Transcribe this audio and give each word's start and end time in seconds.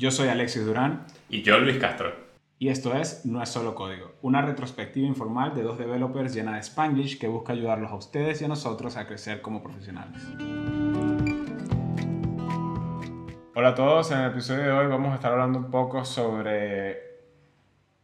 Yo 0.00 0.12
soy 0.12 0.28
Alexis 0.28 0.64
Durán. 0.64 1.06
Y 1.28 1.42
yo 1.42 1.58
Luis 1.58 1.76
Castro. 1.78 2.14
Y 2.60 2.68
esto 2.68 2.94
es 2.94 3.26
No 3.26 3.42
es 3.42 3.48
solo 3.48 3.74
código, 3.74 4.12
una 4.22 4.42
retrospectiva 4.42 5.08
informal 5.08 5.56
de 5.56 5.64
dos 5.64 5.76
developers 5.76 6.32
llena 6.32 6.54
de 6.54 6.60
Spanglish 6.60 7.18
que 7.18 7.26
busca 7.26 7.52
ayudarlos 7.52 7.90
a 7.90 7.96
ustedes 7.96 8.40
y 8.40 8.44
a 8.44 8.48
nosotros 8.48 8.96
a 8.96 9.08
crecer 9.08 9.42
como 9.42 9.60
profesionales. 9.60 10.22
Hola 13.56 13.70
a 13.70 13.74
todos, 13.74 14.12
en 14.12 14.20
el 14.20 14.30
episodio 14.30 14.62
de 14.62 14.70
hoy 14.70 14.86
vamos 14.86 15.10
a 15.10 15.14
estar 15.16 15.32
hablando 15.32 15.58
un 15.58 15.70
poco 15.72 16.04
sobre 16.04 16.98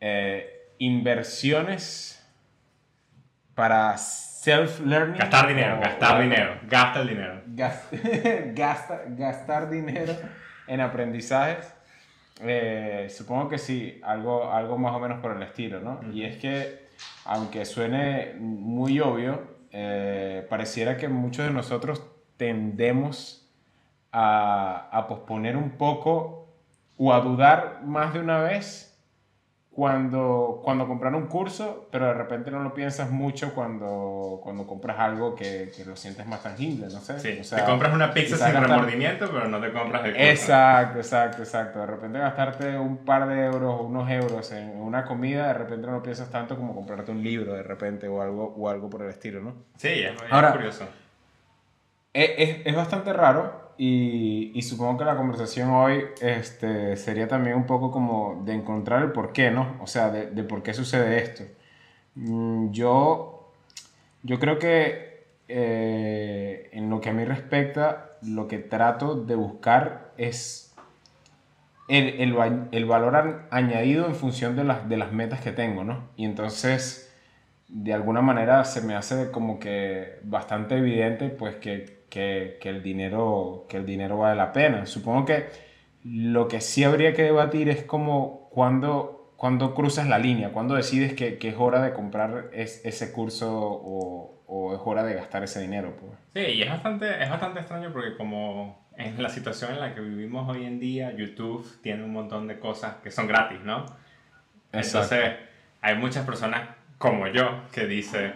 eh, 0.00 0.72
inversiones 0.79 2.29
para 3.54 3.96
self-learning. 3.96 5.18
Gastar 5.18 5.46
dinero, 5.46 5.79
gastar 5.80 6.20
dinero, 6.20 6.58
gasta 6.68 7.02
el 7.02 7.08
dinero. 7.08 7.42
gasta, 8.53 9.03
gastar 9.11 9.70
dinero 9.70 10.17
en 10.67 10.81
aprendizajes. 10.81 11.72
Eh, 12.40 13.08
supongo 13.11 13.48
que 13.48 13.58
sí, 13.58 14.00
algo, 14.02 14.50
algo 14.50 14.76
más 14.76 14.94
o 14.94 15.00
menos 15.00 15.20
por 15.20 15.36
el 15.36 15.42
estilo, 15.42 15.80
¿no? 15.80 16.00
Y 16.12 16.25
es 16.25 16.36
que, 16.36 16.88
aunque 17.25 17.64
suene 17.64 18.34
muy 18.38 19.00
obvio, 19.00 19.42
eh, 19.70 20.46
pareciera 20.48 20.96
que 20.96 21.08
muchos 21.08 21.46
de 21.46 21.52
nosotros 21.52 22.02
tendemos 22.36 23.48
a, 24.12 24.89
a 24.90 25.06
posponer 25.06 25.56
un 25.56 25.72
poco 25.72 26.48
o 26.96 27.12
a 27.12 27.20
dudar 27.20 27.82
más 27.84 28.14
de 28.14 28.20
una 28.20 28.39
vez 28.39 28.93
cuando, 29.74 30.60
cuando 30.62 30.86
comprar 30.86 31.12
un 31.16 31.26
curso, 31.26 31.88
pero 31.90 32.06
de 32.06 32.14
repente 32.14 32.48
no 32.52 32.62
lo 32.62 32.72
piensas 32.72 33.10
mucho 33.10 33.52
cuando, 33.55 34.38
cuando 34.41 34.69
compras 34.69 35.00
algo 35.00 35.34
que, 35.34 35.72
que 35.77 35.84
lo 35.84 35.97
sientes 35.97 36.24
más 36.27 36.44
tangible, 36.44 36.86
no 36.86 37.00
sé. 37.00 37.19
Sí, 37.19 37.38
o 37.41 37.44
sea, 37.44 37.64
te 37.64 37.70
compras 37.72 37.92
una 37.92 38.14
pizza 38.14 38.36
sin 38.36 38.62
remordimiento, 38.62 39.28
pero 39.33 39.48
no 39.48 39.60
te 39.60 39.72
compras 39.72 40.05
el 40.05 40.12
curso. 40.12 40.28
Exacto, 40.28 40.98
exacto, 40.98 41.42
exacto. 41.42 41.81
De 41.81 41.86
repente 41.86 42.20
gastarte 42.20 42.78
un 42.78 42.98
par 42.98 43.27
de 43.27 43.47
euros 43.47 43.81
o 43.81 43.83
unos 43.83 44.08
euros 44.08 44.53
en 44.53 44.81
una 44.81 45.05
comida, 45.05 45.48
de 45.48 45.55
repente 45.55 45.88
no 45.88 45.94
lo 45.94 46.03
piensas 46.05 46.31
tanto 46.31 46.56
como 46.56 46.72
comprarte 46.72 47.11
un 47.11 47.25
libro 47.25 47.55
de 47.55 47.64
repente 47.64 48.06
o 48.06 48.22
algo, 48.22 48.55
o 48.56 48.69
algo 48.69 48.88
por 48.88 49.03
el 49.03 49.09
estilo, 49.09 49.41
¿no? 49.41 49.55
Sí, 49.77 49.88
es, 49.88 50.12
es 50.12 50.53
curioso. 50.53 50.86
Es, 52.12 52.61
es, 52.64 52.77
bastante 52.77 53.12
raro 53.12 53.64
y, 53.78 54.53
y, 54.55 54.62
supongo 54.62 54.98
que 54.98 55.05
la 55.05 55.17
conversación 55.17 55.70
hoy 55.70 56.05
este, 56.20 56.97
sería 56.97 57.28
también 57.28 57.56
un 57.56 57.67
poco 57.67 57.91
como 57.91 58.42
de 58.44 58.55
encontrar 58.55 59.03
el 59.03 59.12
por 59.12 59.33
qué, 59.33 59.50
¿no? 59.50 59.77
O 59.81 59.86
sea, 59.86 60.11
de, 60.11 60.31
de 60.31 60.44
por 60.44 60.62
qué 60.62 60.75
sucede 60.75 61.22
esto. 61.22 61.44
Mm, 62.14 62.70
yo, 62.70 63.53
yo 64.22 64.39
creo 64.39 64.58
que 64.58 65.14
eh, 65.48 66.70
en 66.72 66.89
lo 66.91 67.00
que 67.00 67.11
a 67.11 67.12
mí 67.12 67.25
respecta, 67.25 68.16
lo 68.22 68.48
que 68.48 68.58
trato 68.58 69.14
de 69.14 69.34
buscar 69.34 70.12
es 70.16 70.75
el, 71.88 72.20
el, 72.20 72.69
el 72.72 72.84
valor 72.86 73.47
añadido 73.50 74.06
en 74.06 74.14
función 74.14 74.56
de 74.56 74.64
las, 74.64 74.88
de 74.88 74.97
las 74.97 75.12
metas 75.12 75.41
que 75.41 75.53
tengo, 75.53 75.84
¿no? 75.84 76.09
Y 76.16 76.25
entonces, 76.25 77.14
de 77.69 77.92
alguna 77.92 78.22
manera 78.22 78.64
se 78.64 78.81
me 78.81 78.94
hace 78.94 79.31
como 79.31 79.59
que 79.59 80.19
bastante 80.22 80.77
evidente, 80.78 81.28
pues 81.28 81.56
que 81.56 82.03
que, 82.15 82.59
que, 82.61 82.69
el 82.69 82.81
dinero, 82.81 83.67
que 83.69 83.77
el 83.77 83.84
dinero 83.84 84.19
vale 84.19 84.37
la 84.37 84.53
pena. 84.53 84.87
Supongo 84.87 85.25
que 85.25 85.47
lo 86.05 86.47
que 86.47 86.61
sí 86.61 86.84
habría 86.84 87.12
que 87.12 87.25
debatir 87.25 87.69
es 87.69 87.83
como 87.83 88.48
cuando, 88.51 89.33
cuando 89.37 89.75
cruzas 89.75 90.06
la 90.06 90.21
línea, 90.21 90.53
cuando 90.53 90.77
decides 90.77 91.15
que, 91.15 91.39
que 91.39 91.48
es 91.48 91.56
hora 91.59 91.83
de 91.83 91.93
comprar 91.93 92.51
es, 92.53 92.84
ese 92.84 93.11
curso 93.11 93.51
o, 93.53 94.45
o, 94.47 94.75
es 94.77 94.81
hora 94.84 95.03
de 95.03 95.15
gastar 95.15 95.43
ese 95.43 95.61
dinero. 95.61 95.97
Pues. 95.98 96.12
Sí, 96.34 96.53
y 96.53 96.62
es 96.62 96.71
bastante, 96.71 97.21
es 97.21 97.29
bastante 97.29 97.59
extraño 97.59 97.93
porque 97.93 98.17
como 98.17 98.87
en 98.97 99.21
la 99.21 99.28
situación 99.28 99.73
en 99.73 99.81
la 99.81 99.93
que 99.93 100.01
vivimos 100.01 100.49
hoy 100.49 100.67
en 100.67 100.78
día, 100.78 101.12
YouTube 101.17 101.67
tiene 101.83 102.05
un 102.05 102.12
montón 102.12 102.47
de 102.47 102.61
cosas 102.61 102.95
que 103.03 103.11
son 103.11 103.27
gratis, 103.27 103.59
¿no? 103.65 103.87
Exacto. 104.72 105.17
Entonces, 105.17 105.41
hay 105.81 105.97
muchas 105.97 106.25
personas 106.25 106.69
como 106.97 107.27
yo 107.27 107.65
que 107.72 107.88
dicen 107.88 108.34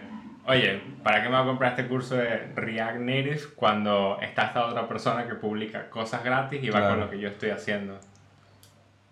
oye, 0.49 0.81
¿para 1.03 1.21
qué 1.21 1.29
me 1.29 1.35
voy 1.35 1.43
a 1.43 1.47
comprar 1.47 1.71
este 1.71 1.87
curso 1.87 2.15
de 2.15 2.51
React 2.55 2.97
Native 2.97 3.41
cuando 3.55 4.17
está 4.21 4.45
esta 4.45 4.65
otra 4.65 4.87
persona 4.87 5.27
que 5.27 5.35
publica 5.35 5.89
cosas 5.89 6.23
gratis 6.23 6.61
y 6.63 6.69
va 6.69 6.89
con 6.89 6.99
lo 6.99 7.09
que 7.09 7.19
yo 7.19 7.29
estoy 7.29 7.51
haciendo? 7.51 7.99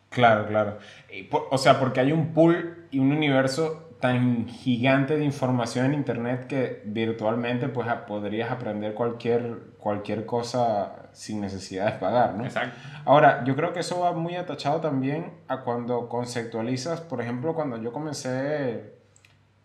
Claro, 0.10 0.48
claro. 0.48 0.78
O 1.52 1.58
sea, 1.58 1.80
porque 1.80 2.00
hay 2.00 2.12
un 2.12 2.34
pool 2.34 2.88
y 2.92 3.00
un 3.00 3.12
universo 3.12 3.84
tan 4.00 4.48
gigante 4.48 5.18
de 5.18 5.26
información 5.26 5.88
en 5.88 5.94
internet 5.94 6.48
que 6.48 6.82
virtualmente 6.86 7.68
pues 7.68 7.88
podrías 8.08 8.52
aprender 8.52 8.94
cualquier, 8.94 9.58
cualquier 9.80 10.26
cosa 10.26 11.10
sin 11.14 11.42
necesidad 11.42 11.94
de 11.94 12.00
pagar, 12.00 12.36
¿no? 12.36 12.46
Exacto. 12.46 12.78
Ahora, 13.06 13.44
yo 13.44 13.56
creo 13.56 13.74
que 13.74 13.80
eso 13.80 14.00
va 14.00 14.14
muy 14.14 14.36
atachado 14.36 14.82
también 14.82 15.34
a 15.48 15.62
cuando 15.62 16.10
conceptualizas, 16.10 17.02
por 17.02 17.22
ejemplo, 17.22 17.56
cuando 17.56 17.82
yo 17.82 17.92
comencé 17.92 18.97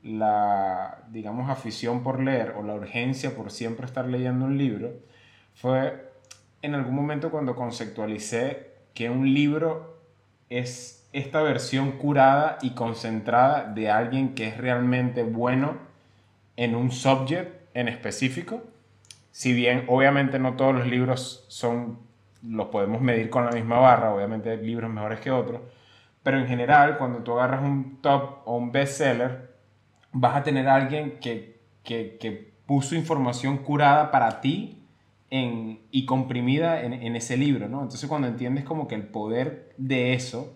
la, 0.02 1.04
digamos, 1.10 1.48
afición 1.48 2.02
por 2.02 2.20
leer 2.20 2.54
o 2.58 2.62
la 2.62 2.74
urgencia 2.74 3.36
por 3.36 3.50
siempre 3.50 3.86
estar 3.86 4.06
leyendo 4.06 4.44
un 4.46 4.58
libro 4.58 4.92
fue 5.54 6.10
en 6.62 6.74
algún 6.74 6.94
momento 6.94 7.30
cuando 7.30 7.54
conceptualicé 7.54 8.72
que 8.94 9.10
un 9.10 9.32
libro 9.32 9.98
es 10.50 11.08
esta 11.12 11.42
versión 11.42 11.92
curada 11.92 12.58
y 12.62 12.70
concentrada 12.70 13.64
de 13.64 13.90
alguien 13.90 14.34
que 14.34 14.48
es 14.48 14.56
realmente 14.56 15.22
bueno 15.22 15.76
en 16.56 16.74
un 16.74 16.90
subject 16.90 17.62
en 17.74 17.88
específico. 17.88 18.62
Si 19.30 19.52
bien 19.52 19.84
obviamente 19.88 20.38
no 20.38 20.54
todos 20.54 20.74
los 20.74 20.86
libros 20.86 21.44
son 21.48 21.98
los 22.42 22.66
podemos 22.68 23.00
medir 23.00 23.30
con 23.30 23.44
la 23.44 23.52
misma 23.52 23.78
barra, 23.78 24.12
obviamente 24.12 24.50
hay 24.50 24.58
libros 24.58 24.90
mejores 24.90 25.20
que 25.20 25.30
otros, 25.30 25.60
pero 26.22 26.38
en 26.38 26.46
general 26.48 26.98
cuando 26.98 27.20
tú 27.20 27.32
agarras 27.32 27.62
un 27.62 27.98
top 28.02 28.38
o 28.44 28.56
un 28.56 28.72
bestseller, 28.72 29.51
vas 30.12 30.36
a 30.36 30.42
tener 30.42 30.68
alguien 30.68 31.18
que, 31.20 31.58
que, 31.82 32.16
que 32.20 32.52
puso 32.66 32.94
información 32.94 33.58
curada 33.58 34.10
para 34.10 34.40
ti 34.40 34.78
en, 35.30 35.80
y 35.90 36.04
comprimida 36.04 36.82
en, 36.82 36.92
en, 36.92 37.16
ese 37.16 37.36
libro, 37.36 37.68
¿no? 37.68 37.82
Entonces 37.82 38.08
cuando 38.08 38.28
entiendes 38.28 38.64
como 38.64 38.86
que 38.86 38.94
el 38.94 39.04
poder 39.04 39.72
de 39.78 40.12
eso, 40.12 40.54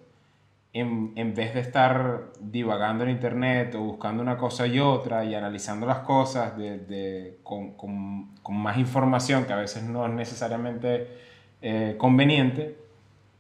en, 0.75 1.13
en, 1.17 1.35
vez 1.35 1.55
de 1.55 1.61
estar 1.61 2.25
divagando 2.39 3.05
en 3.05 3.11
internet 3.11 3.75
o 3.75 3.81
buscando 3.81 4.23
una 4.23 4.37
cosa 4.37 4.67
y 4.67 4.79
otra 4.79 5.25
y 5.25 5.35
analizando 5.35 5.87
las 5.87 6.01
cosas 6.01 6.57
de, 6.59 6.79
de, 6.79 7.39
con, 7.43 7.73
con, 7.73 8.35
con, 8.43 8.57
más 8.57 8.77
información 8.77 9.47
que 9.47 9.55
a 9.55 9.57
veces 9.57 9.85
no 9.85 10.07
es 10.07 10.13
necesariamente 10.13 11.09
eh, 11.63 11.95
conveniente, 11.97 12.77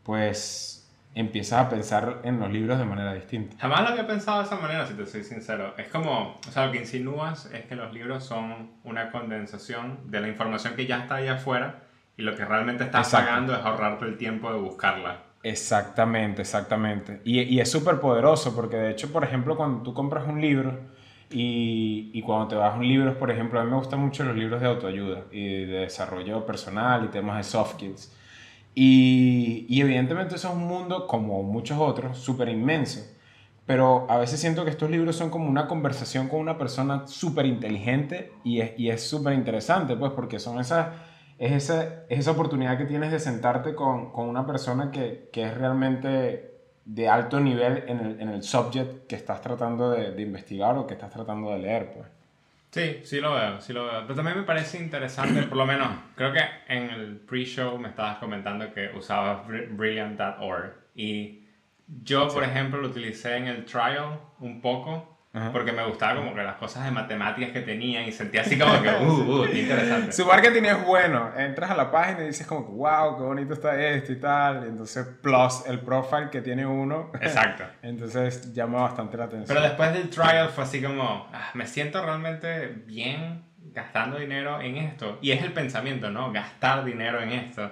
pues 0.03 0.85
empiezas 1.16 1.65
a 1.65 1.69
pensar 1.71 2.21
en 2.25 2.38
los 2.38 2.53
libros 2.53 2.78
de 2.78 2.84
manera 2.84 3.15
distinta. 3.15 3.56
Jamás 3.59 3.81
lo 3.81 3.88
había 3.88 4.06
pensado 4.06 4.41
de 4.41 4.44
esa 4.44 4.56
manera, 4.56 4.87
si 4.87 4.93
te 4.93 5.06
soy 5.06 5.25
sincero. 5.25 5.75
Es 5.78 5.88
como, 5.88 6.38
o 6.47 6.53
sea, 6.53 6.66
lo 6.66 6.72
que 6.72 6.78
insinúas 6.78 7.50
es 7.54 7.65
que 7.65 7.75
los 7.75 7.93
libros 7.94 8.22
son 8.22 8.72
una 8.84 9.10
condensación 9.10 10.10
de 10.10 10.21
la 10.21 10.28
información 10.28 10.75
que 10.77 10.87
ya 10.87 11.00
está 11.00 11.16
ahí 11.16 11.28
afuera 11.28 11.84
y 12.19 12.22
lo 12.22 12.37
que 12.37 12.44
realmente 12.44 12.84
estás 12.84 13.10
pagando 13.10 13.54
es 13.54 13.60
ahorrarte 13.60 14.04
el 14.04 14.19
tiempo 14.19 14.53
de 14.53 14.59
buscarla. 14.59 15.22
Exactamente, 15.43 16.43
exactamente. 16.43 17.22
Y, 17.25 17.41
y 17.41 17.60
es 17.60 17.71
súper 17.71 17.98
poderoso 17.98 18.54
porque 18.54 18.77
de 18.77 18.91
hecho, 18.91 19.10
por 19.10 19.25
ejemplo, 19.25 19.56
cuando 19.56 19.83
tú 19.83 19.94
compras 19.94 20.28
un 20.28 20.43
libro 20.43 20.78
y, 21.31 22.10
y, 22.12 22.21
cuando 22.21 22.48
te 22.48 22.56
vas 22.56 22.75
a 22.75 22.77
un 22.77 22.87
libro, 22.87 23.19
por 23.19 23.31
ejemplo, 23.31 23.59
a 23.59 23.65
mí 23.65 23.71
me 23.71 23.77
gustan 23.78 24.00
mucho 24.00 24.22
los 24.22 24.37
libros 24.37 24.60
de 24.60 24.66
autoayuda 24.66 25.22
y 25.33 25.65
de 25.65 25.78
desarrollo 25.81 26.44
personal 26.44 27.06
y 27.06 27.09
temas 27.09 27.38
de 27.38 27.43
soft 27.43 27.72
skills. 27.72 28.12
Y, 28.78 29.64
y, 29.70 29.81
evidentemente 29.81 30.34
eso 30.34 30.48
es 30.48 30.54
un 30.54 30.66
mundo, 30.66 31.06
como 31.06 31.42
muchos 31.42 31.78
otros, 31.78 32.19
súper 32.19 32.50
inmenso. 32.50 33.00
Pero 33.64 34.06
a 34.10 34.19
veces 34.19 34.38
siento 34.38 34.64
que 34.64 34.70
estos 34.70 34.91
libros 34.91 35.16
son 35.16 35.31
como 35.31 35.48
una 35.48 35.66
conversación 35.66 36.28
con 36.28 36.41
una 36.41 36.59
persona 36.59 37.06
súper 37.06 37.47
inteligente 37.47 38.32
y 38.44 38.60
es 38.60 39.03
súper 39.03 39.32
interesante, 39.32 39.97
pues, 39.97 40.12
porque 40.12 40.38
son 40.38 40.60
esas, 40.60 40.88
es, 41.39 41.53
esa, 41.53 42.04
es 42.10 42.18
esa 42.21 42.33
oportunidad 42.33 42.77
que 42.77 42.84
tienes 42.84 43.10
de 43.12 43.18
sentarte 43.18 43.74
con, 43.74 44.12
con 44.12 44.28
una 44.28 44.47
persona 44.47 44.91
que, 44.91 45.30
que, 45.33 45.45
es 45.45 45.54
realmente 45.54 46.50
de 46.84 47.09
alto 47.09 47.41
nivel 47.41 47.84
en 47.89 47.98
el, 48.00 48.21
en 48.21 48.28
el 48.28 48.42
subject 48.42 49.06
que 49.06 49.16
estás 49.16 49.41
tratando 49.41 49.91
de, 49.91 50.12
de 50.12 50.22
investigar 50.22 50.77
o 50.77 50.86
que 50.86 50.95
estás 50.95 51.10
tratando 51.10 51.50
de 51.53 51.59
leer, 51.60 51.92
pues. 51.95 52.16
Sí, 52.76 53.00
sí 53.04 53.20
lo 53.22 53.32
veo, 53.32 53.58
sí 53.58 53.72
lo 53.72 53.86
veo. 53.86 54.02
Pero 54.02 54.14
también 54.16 54.36
me 54.36 54.42
parece 54.42 54.76
interesante, 54.76 55.44
por 55.44 55.56
lo 55.56 55.64
menos, 55.64 55.88
creo 56.14 56.30
que 56.30 56.40
en 56.68 56.90
el 56.90 57.16
pre-show 57.16 57.78
me 57.78 57.88
estabas 57.88 58.18
comentando 58.18 58.70
que 58.74 58.90
usabas 58.94 59.46
brilliant.org 59.46 60.74
y 60.94 61.46
yo, 61.86 62.28
por 62.28 62.44
ejemplo, 62.44 62.78
lo 62.78 62.88
utilicé 62.88 63.38
en 63.38 63.46
el 63.46 63.64
trial 63.64 64.20
un 64.40 64.60
poco 64.60 65.16
porque 65.53 65.72
me 65.72 65.84
gustaba 65.84 66.16
como 66.16 66.34
que 66.34 66.42
las 66.42 66.56
cosas 66.56 66.84
de 66.84 66.91
matemáticas 66.91 67.50
que 67.50 67.60
tenían 67.60 68.04
y 68.04 68.12
sentía 68.12 68.41
así 68.41 68.59
como 68.59 68.80
que, 68.83 68.88
uh, 69.00 69.42
uh, 69.42 69.44
qué 69.44 69.60
interesante. 69.60 70.12
Su 70.12 70.24
marketing 70.24 70.62
es 70.62 70.84
bueno. 70.84 71.30
Entras 71.36 71.71
a 71.71 71.77
la 71.77 71.91
página 71.91 72.22
y 72.22 72.28
dices 72.28 72.47
como 72.47 72.66
que, 72.66 72.72
wow, 72.72 73.16
qué 73.16 73.22
bonito 73.22 73.53
está 73.53 73.80
esto 73.80 74.12
y 74.12 74.16
tal. 74.16 74.65
Y 74.65 74.68
entonces, 74.68 75.06
plus 75.22 75.65
el 75.66 75.80
profile 75.80 76.30
que 76.30 76.41
tiene 76.41 76.65
uno. 76.65 77.10
Exacto. 77.21 77.65
entonces 77.83 78.53
llama 78.54 78.83
bastante 78.83 79.16
la 79.16 79.24
atención. 79.24 79.48
Pero 79.48 79.60
después 79.60 79.92
del 79.92 80.09
trial 80.09 80.48
fue 80.48 80.65
así 80.65 80.83
como, 80.83 81.28
ah, 81.33 81.50
me 81.54 81.66
siento 81.66 82.03
realmente 82.04 82.68
bien 82.86 83.44
gastando 83.72 84.18
dinero 84.18 84.60
en 84.60 84.77
esto. 84.77 85.18
Y 85.21 85.33
es 85.33 85.42
el 85.42 85.53
pensamiento, 85.53 86.10
¿no? 86.10 86.33
Gastar 86.33 86.84
dinero 86.84 87.21
en 87.21 87.33
esto. 87.33 87.71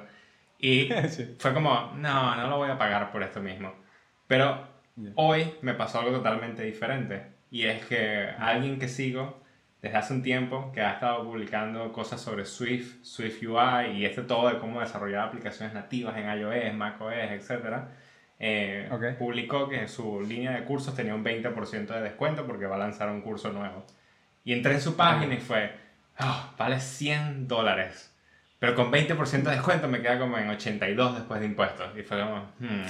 Y 0.59 0.91
fue 1.39 1.55
como, 1.55 1.93
no, 1.97 2.37
no 2.37 2.49
lo 2.49 2.59
voy 2.59 2.71
a 2.71 2.79
pagar 2.79 3.11
por 3.11 3.23
esto 3.23 3.41
mismo. 3.41 3.73
Pero 4.27 4.67
hoy 5.15 5.55
me 5.63 5.75
pasó 5.75 6.01
algo 6.01 6.13
totalmente 6.13 6.63
diferente. 6.63 7.34
Y 7.55 7.69
es 7.69 7.85
que 7.87 8.31
alguien 8.37 8.81
que 8.81 8.89
sigo 8.89 9.41
desde 9.81 9.97
hace 9.97 10.13
un 10.13 10.25
tiempo, 10.25 10.73
que 10.73 10.81
ha 10.81 10.95
estado 10.95 11.23
publicando 11.23 11.93
cosas 11.93 12.21
sobre 12.21 12.47
Swift, 12.47 13.05
Swift 13.05 13.41
UI 13.45 13.97
y 13.97 14.05
este 14.05 14.23
todo 14.23 14.49
de 14.49 14.59
cómo 14.59 14.81
desarrollar 14.81 15.29
aplicaciones 15.29 15.73
nativas 15.73 16.17
en 16.17 16.37
iOS, 16.37 16.75
macOS, 16.75 17.15
etc., 17.15 17.85
eh, 18.41 19.17
publicó 19.17 19.69
que 19.69 19.87
su 19.87 20.21
línea 20.23 20.51
de 20.51 20.65
cursos 20.65 20.97
tenía 20.97 21.15
un 21.15 21.25
20% 21.25 21.87
de 21.87 22.01
descuento 22.01 22.45
porque 22.45 22.67
va 22.67 22.75
a 22.75 22.79
lanzar 22.81 23.09
un 23.09 23.21
curso 23.21 23.53
nuevo. 23.53 23.87
Y 24.43 24.53
entré 24.53 24.73
en 24.73 24.81
su 24.81 24.97
página 24.97 25.35
y 25.35 25.41
fue, 25.41 25.71
oh, 26.19 26.55
vale 26.59 26.81
100 26.81 27.47
dólares. 27.47 28.13
Pero 28.59 28.75
con 28.75 28.91
20% 28.91 29.45
de 29.45 29.51
descuento 29.53 29.87
me 29.87 30.03
queda 30.03 30.19
como 30.19 30.39
en 30.39 30.51
82 30.51 31.19
después 31.19 31.39
de 31.39 31.47
impuestos. 31.47 31.97
Y 31.97 32.03
fue 32.03 32.19
como, 32.19 32.53
hmm, 32.59 32.87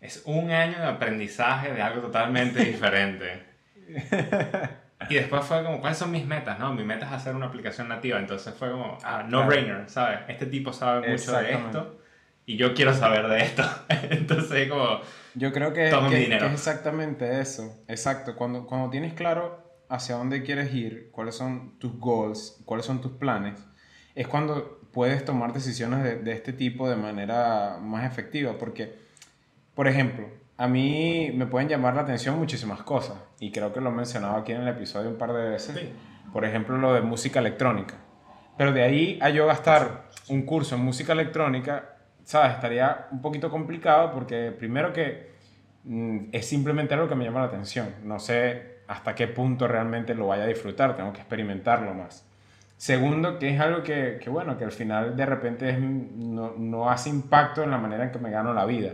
es 0.00 0.22
un 0.24 0.50
año 0.50 0.76
de 0.76 0.86
aprendizaje 0.86 1.72
de 1.72 1.82
algo 1.82 2.00
totalmente 2.00 2.64
diferente. 2.64 3.54
Y 5.10 5.14
después 5.14 5.44
fue 5.44 5.62
como, 5.62 5.80
¿cuáles 5.80 5.98
son 5.98 6.10
mis 6.10 6.26
metas? 6.26 6.58
No, 6.58 6.72
mi 6.72 6.82
meta 6.82 7.06
es 7.06 7.12
hacer 7.12 7.34
una 7.34 7.46
aplicación 7.46 7.88
nativa. 7.88 8.18
Entonces 8.18 8.54
fue 8.54 8.70
como, 8.70 8.98
ah, 9.04 9.24
no-brainer, 9.28 9.88
¿sabes? 9.88 10.20
Este 10.28 10.46
tipo 10.46 10.72
sabe 10.72 11.08
mucho 11.08 11.36
de 11.38 11.52
esto 11.52 11.98
y 12.46 12.56
yo 12.56 12.74
quiero 12.74 12.94
saber 12.94 13.26
de 13.28 13.42
esto. 13.42 13.62
Entonces, 14.10 14.68
como, 14.68 15.00
yo 15.34 15.52
creo 15.52 15.72
que, 15.72 15.90
que, 16.08 16.36
es 16.36 16.42
exactamente 16.52 17.40
eso. 17.40 17.74
Exacto. 17.88 18.36
Cuando, 18.36 18.66
cuando 18.66 18.88
tienes 18.88 19.14
claro 19.14 19.64
hacia 19.88 20.16
dónde 20.16 20.42
quieres 20.42 20.72
ir, 20.72 21.10
cuáles 21.12 21.34
son 21.34 21.78
tus 21.78 21.98
goals, 21.98 22.60
cuáles 22.64 22.86
son 22.86 23.00
tus 23.00 23.12
planes, 23.12 23.60
es 24.14 24.26
cuando 24.26 24.80
puedes 24.92 25.24
tomar 25.24 25.52
decisiones 25.52 26.02
de, 26.02 26.16
de 26.16 26.32
este 26.32 26.52
tipo 26.52 26.88
de 26.88 26.96
manera 26.96 27.78
más 27.80 28.10
efectiva. 28.10 28.56
Porque, 28.58 28.94
por 29.74 29.88
ejemplo, 29.88 30.28
a 30.58 30.68
mí 30.68 31.30
me 31.34 31.46
pueden 31.46 31.68
llamar 31.68 31.94
la 31.94 32.02
atención 32.02 32.38
muchísimas 32.38 32.82
cosas 32.82 33.18
y 33.40 33.52
creo 33.52 33.72
que 33.72 33.80
lo 33.80 33.90
he 33.90 33.92
mencionado 33.92 34.36
aquí 34.36 34.52
en 34.52 34.62
el 34.62 34.68
episodio 34.68 35.10
un 35.10 35.18
par 35.18 35.32
de 35.32 35.50
veces. 35.50 35.78
Por 36.32 36.44
ejemplo, 36.44 36.78
lo 36.78 36.94
de 36.94 37.02
música 37.02 37.40
electrónica. 37.40 37.94
Pero 38.56 38.72
de 38.72 38.82
ahí 38.82 39.18
a 39.20 39.28
yo 39.30 39.46
gastar 39.46 40.06
un 40.28 40.42
curso 40.42 40.76
en 40.76 40.82
música 40.82 41.12
electrónica, 41.12 41.96
¿sabes? 42.24 42.52
Estaría 42.52 43.06
un 43.10 43.20
poquito 43.20 43.50
complicado 43.50 44.12
porque 44.12 44.50
primero 44.50 44.92
que 44.92 45.30
mm, 45.84 46.28
es 46.32 46.46
simplemente 46.46 46.94
algo 46.94 47.08
que 47.08 47.14
me 47.14 47.24
llama 47.24 47.40
la 47.40 47.46
atención. 47.46 47.94
No 48.02 48.18
sé 48.18 48.76
hasta 48.88 49.14
qué 49.14 49.28
punto 49.28 49.68
realmente 49.68 50.14
lo 50.14 50.28
vaya 50.28 50.44
a 50.44 50.46
disfrutar, 50.46 50.96
tengo 50.96 51.12
que 51.12 51.20
experimentarlo 51.20 51.92
más. 51.92 52.26
Segundo, 52.78 53.38
que 53.38 53.54
es 53.54 53.60
algo 53.60 53.82
que, 53.82 54.18
que 54.22 54.30
bueno, 54.30 54.56
que 54.58 54.64
al 54.64 54.72
final 54.72 55.16
de 55.16 55.26
repente 55.26 55.76
no, 55.78 56.54
no 56.56 56.90
hace 56.90 57.10
impacto 57.10 57.62
en 57.62 57.70
la 57.70 57.78
manera 57.78 58.04
en 58.04 58.10
que 58.10 58.18
me 58.18 58.30
gano 58.30 58.52
la 58.52 58.64
vida. 58.64 58.92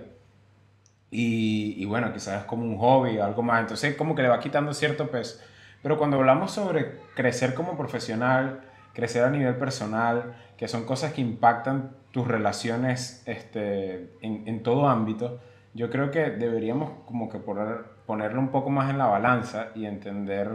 Y, 1.14 1.84
bueno, 1.84 2.10
quizás 2.10 2.40
es 2.40 2.46
como 2.46 2.64
un 2.64 2.78
hobby 2.78 3.18
o 3.18 3.24
algo 3.24 3.42
más. 3.42 3.60
Entonces, 3.60 3.94
como 3.96 4.14
que 4.14 4.22
le 4.22 4.28
va 4.28 4.40
quitando 4.40 4.72
cierto 4.72 5.10
peso. 5.10 5.38
Pero 5.82 5.98
cuando 5.98 6.16
hablamos 6.16 6.52
sobre 6.52 7.00
crecer 7.14 7.52
como 7.52 7.76
profesional, 7.76 8.62
crecer 8.94 9.22
a 9.22 9.30
nivel 9.30 9.56
personal, 9.56 10.34
que 10.56 10.68
son 10.68 10.84
cosas 10.86 11.12
que 11.12 11.20
impactan 11.20 11.90
tus 12.12 12.26
relaciones 12.26 13.22
este, 13.26 14.10
en, 14.22 14.44
en 14.46 14.62
todo 14.62 14.88
ámbito, 14.88 15.38
yo 15.74 15.90
creo 15.90 16.10
que 16.10 16.30
deberíamos 16.30 16.90
como 17.04 17.28
que 17.28 17.38
poner, 17.38 17.84
ponerlo 18.06 18.40
un 18.40 18.48
poco 18.48 18.70
más 18.70 18.88
en 18.88 18.96
la 18.96 19.06
balanza 19.06 19.68
y 19.74 19.84
entender 19.84 20.48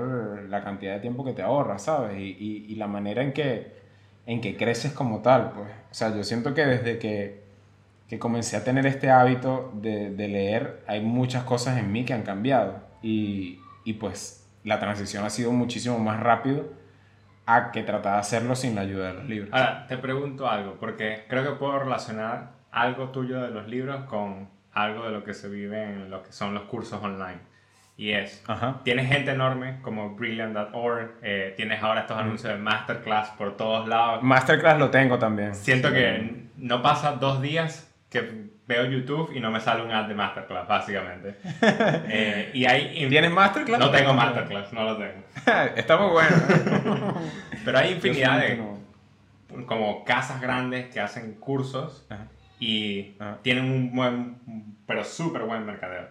la 0.50 0.64
cantidad 0.64 0.94
de 0.94 1.02
tiempo 1.02 1.24
que 1.24 1.34
te 1.34 1.44
ahorras, 1.44 1.84
¿sabes? 1.84 2.18
Y, 2.18 2.36
y, 2.40 2.66
y 2.70 2.76
la 2.76 2.88
manera 2.88 3.22
en 3.22 3.32
que, 3.32 3.76
en 4.26 4.42
que 4.42 4.58
creces 4.58 4.92
como 4.92 5.20
tal, 5.22 5.52
pues. 5.52 5.70
O 5.92 5.94
sea, 5.94 6.16
yo 6.16 6.24
siento 6.24 6.56
que 6.56 6.66
desde 6.66 6.98
que 6.98 7.47
que 8.08 8.20
comencé 8.20 8.56
a 8.56 8.64
tener 8.64 8.86
este 8.86 9.10
hábito 9.12 9.72
de, 9.76 10.12
de, 10.12 10.28
leer, 10.28 10.84
hay 10.88 11.02
muchas 11.02 11.44
cosas 11.44 11.78
en 11.78 11.92
mí 11.92 12.06
que 12.06 12.14
han 12.14 12.24
cambiado. 12.24 12.82
Y, 13.02 13.60
y, 13.84 13.94
pues 13.94 14.50
la 14.64 14.80
transición 14.80 15.26
ha 15.26 15.30
sido 15.30 15.52
muchísimo 15.52 16.00
más 16.00 16.20
rápido 16.20 16.66
a 17.46 17.72
que 17.72 17.84
tratar 17.84 18.14
de 18.14 18.20
hacerlo 18.20 18.56
sin 18.56 18.76
la 18.76 18.82
ayuda 18.82 19.10
de 19.10 19.14
los 19.14 19.26
libros. 19.26 19.50
Ahora, 19.54 19.88
te 19.88 19.98
pregunto 19.98 20.50
algo, 20.50 20.78
porque 20.80 21.26
creo 21.28 21.44
que 21.44 21.52
puedo 21.52 21.80
relacionar 21.80 22.52
algo 22.72 23.10
tuyo 23.10 23.42
de 23.42 23.50
los 23.50 23.68
libros 23.68 24.06
con 24.06 24.50
algo 24.74 25.06
de 25.06 25.12
lo 25.12 25.24
que 25.24 25.34
se 25.34 25.50
vive 25.50 25.84
en 25.84 26.10
lo 26.10 26.24
que 26.24 26.32
son 26.32 26.54
los 26.54 26.64
cursos 26.64 27.02
online. 27.02 27.40
Y 27.98 28.12
es, 28.12 28.44
tienes 28.84 29.08
gente 29.08 29.32
enorme 29.32 29.80
como 29.82 30.16
Brilliant.org, 30.16 31.16
eh, 31.24 31.54
tienes 31.58 31.82
ahora 31.82 32.02
estos 32.02 32.16
anuncios 32.16 32.54
de 32.54 32.60
Masterclass 32.60 33.30
por 33.32 33.58
todos 33.58 33.88
lados. 33.88 34.22
Masterclass 34.22 34.78
lo 34.78 34.92
tengo 34.92 35.18
también. 35.18 35.56
Siento 35.56 35.92
que 35.92 36.48
no 36.58 36.84
pasa 36.84 37.14
dos 37.14 37.42
días 37.42 37.87
que 38.10 38.50
veo 38.68 38.86
YouTube 38.86 39.32
y 39.36 39.40
no 39.40 39.52
me 39.52 39.60
sale 39.60 39.84
un 39.84 39.92
ad 39.92 40.08
de 40.08 40.14
Masterclass, 40.14 40.68
básicamente. 40.68 41.36
Eh, 42.10 42.52
y 42.54 42.66
hay, 42.66 43.08
¿Tienes 43.10 43.32
Masterclass? 43.32 43.80
No 43.80 43.92
tengo 43.92 44.14
Masterclass, 44.14 44.74
no 44.74 44.84
lo 44.84 44.98
tengo. 44.98 45.24
Está 45.76 45.98
muy 45.98 46.12
bueno. 46.12 46.36
Pero 47.66 47.78
hay 47.78 47.94
infinidad 47.94 48.40
de 48.40 48.62
como 49.66 50.04
casas 50.06 50.42
grandes 50.42 50.88
que 50.88 51.00
hacen 51.00 51.34
cursos 51.36 52.06
y 52.60 53.16
tienen 53.42 53.66
un 53.66 53.96
buen, 53.96 54.36
pero 54.86 55.04
súper 55.04 55.44
buen 55.44 55.66
mercadeo. 55.66 56.08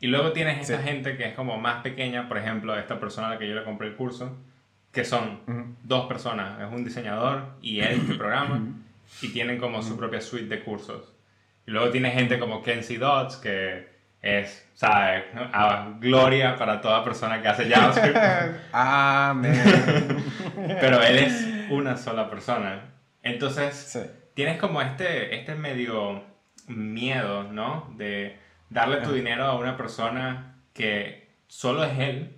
Y 0.00 0.08
luego 0.08 0.32
tienes 0.32 0.60
esta 0.68 0.82
gente 0.82 1.16
que 1.16 1.24
es 1.26 1.34
como 1.34 1.58
más 1.58 1.82
pequeña, 1.82 2.28
por 2.28 2.36
ejemplo, 2.36 2.78
esta 2.78 3.00
persona 3.00 3.28
a 3.28 3.30
la 3.30 3.38
que 3.38 3.48
yo 3.48 3.54
le 3.54 3.64
compré 3.64 3.88
el 3.88 3.96
curso, 3.96 4.36
que 4.92 5.04
son 5.04 5.76
dos 5.82 6.06
personas, 6.06 6.60
es 6.60 6.72
un 6.72 6.84
diseñador 6.84 7.54
y 7.62 7.80
él 7.80 8.06
que 8.06 8.14
programa, 8.14 8.60
y 9.22 9.28
tienen 9.28 9.58
como 9.58 9.82
su 9.82 9.96
propia 9.96 10.20
suite 10.20 10.46
de 10.46 10.62
cursos. 10.62 11.13
Y 11.66 11.70
luego 11.70 11.90
tiene 11.90 12.10
gente 12.10 12.38
como 12.38 12.62
Kenzie 12.62 12.98
Dodds, 12.98 13.36
que 13.36 13.88
es, 14.20 14.66
¿sabes? 14.74 15.24
A 15.52 15.94
gloria 15.98 16.56
para 16.56 16.80
toda 16.80 17.04
persona 17.04 17.40
que 17.40 17.48
hace 17.48 17.68
JavaScript. 17.68 18.16
Amén. 18.72 20.22
Pero 20.80 21.02
él 21.02 21.18
es 21.18 21.46
una 21.70 21.96
sola 21.96 22.28
persona. 22.28 22.94
Entonces, 23.22 23.98
tienes 24.34 24.58
como 24.58 24.82
este, 24.82 25.34
este 25.36 25.54
medio 25.54 26.22
miedo, 26.66 27.44
¿no? 27.44 27.92
De 27.96 28.38
darle 28.70 28.98
tu 28.98 29.12
dinero 29.12 29.44
a 29.44 29.56
una 29.56 29.76
persona 29.76 30.56
que 30.72 31.28
solo 31.46 31.84
es 31.84 31.98
él 31.98 32.36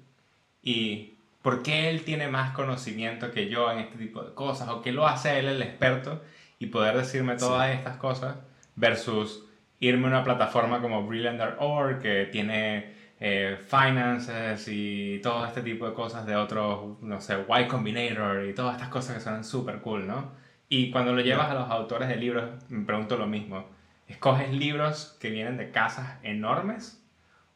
y 0.63 1.19
por 1.43 1.63
qué 1.63 1.89
él 1.89 2.03
tiene 2.03 2.29
más 2.29 2.53
conocimiento 2.53 3.31
que 3.31 3.49
yo 3.49 3.71
en 3.71 3.79
este 3.79 3.97
tipo 3.97 4.23
de 4.23 4.35
cosas 4.35 4.69
o 4.69 4.83
qué 4.83 4.93
lo 4.93 5.07
hace 5.07 5.39
él 5.39 5.47
el 5.47 5.63
experto 5.63 6.23
y 6.59 6.67
poder 6.67 6.97
decirme 6.97 7.37
todas 7.37 7.71
estas 7.71 7.97
cosas 7.97 8.37
versus 8.77 9.45
irme 9.81 10.07
a 10.07 10.11
una 10.11 10.25
plataforma 10.25 10.81
como 10.81 11.07
Brilliant.org 11.07 12.01
que 12.01 12.29
tiene 12.31 12.95
eh, 13.19 13.59
finances 13.67 14.69
y 14.69 15.21
todo 15.23 15.47
este 15.47 15.63
tipo 15.63 15.87
de 15.87 15.95
cosas 15.95 16.27
de 16.27 16.37
otros, 16.37 17.01
no 17.03 17.21
sé, 17.21 17.37
Y 17.61 17.67
Combinator 17.67 18.45
y 18.45 18.55
todas 18.55 18.75
estas 18.77 18.91
cosas 18.91 19.17
que 19.17 19.21
son 19.23 19.43
súper 19.45 19.81
cool, 19.81 20.07
¿no? 20.07 20.33
Y 20.69 20.91
cuando 20.91 21.13
lo 21.13 21.23
llevas 21.23 21.51
a 21.51 21.55
los 21.55 21.71
autores 21.71 22.09
de 22.09 22.17
libros, 22.17 22.45
me 22.69 22.85
pregunto 22.85 23.17
lo 23.17 23.27
mismo. 23.27 23.65
¿Escoges 24.09 24.53
libros 24.53 25.17
que 25.21 25.31
vienen 25.31 25.57
de 25.57 25.71
casas 25.71 26.19
enormes 26.23 27.03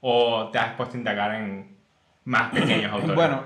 o 0.00 0.50
te 0.50 0.58
has 0.58 0.74
puesto 0.74 0.96
a 0.96 0.98
indagar 0.98 1.34
en 1.34 1.76
más 2.24 2.52
pequeños 2.52 2.92
autores? 2.92 3.16
Bueno, 3.16 3.42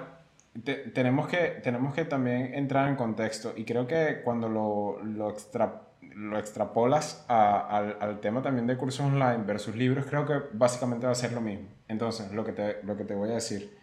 tenemos, 0.92 1.26
que, 1.26 1.60
tenemos 1.62 1.94
que 1.94 2.04
también 2.04 2.54
entrar 2.54 2.88
en 2.88 2.96
contexto 2.96 3.54
y 3.56 3.64
creo 3.64 3.86
que 3.86 4.20
cuando 4.22 4.48
lo, 4.48 5.02
lo 5.02 5.30
extra 5.30 5.80
lo 6.14 6.38
extrapolas 6.38 7.24
al, 7.28 7.96
al, 8.00 8.20
tema 8.20 8.42
también 8.42 8.66
de 8.66 8.76
cursos 8.76 9.00
online 9.00 9.42
versus 9.44 9.74
libros, 9.74 10.06
creo 10.06 10.26
que 10.26 10.34
básicamente 10.52 11.06
va 11.06 11.12
a 11.12 11.16
ser 11.16 11.32
lo 11.32 11.40
mismo. 11.40 11.68
Entonces, 11.88 12.32
lo 12.32 12.44
que 12.44 12.52
te, 12.52 12.82
lo 12.84 12.96
que 12.96 13.04
te 13.04 13.14
voy 13.14 13.30
a 13.30 13.34
decir. 13.34 13.76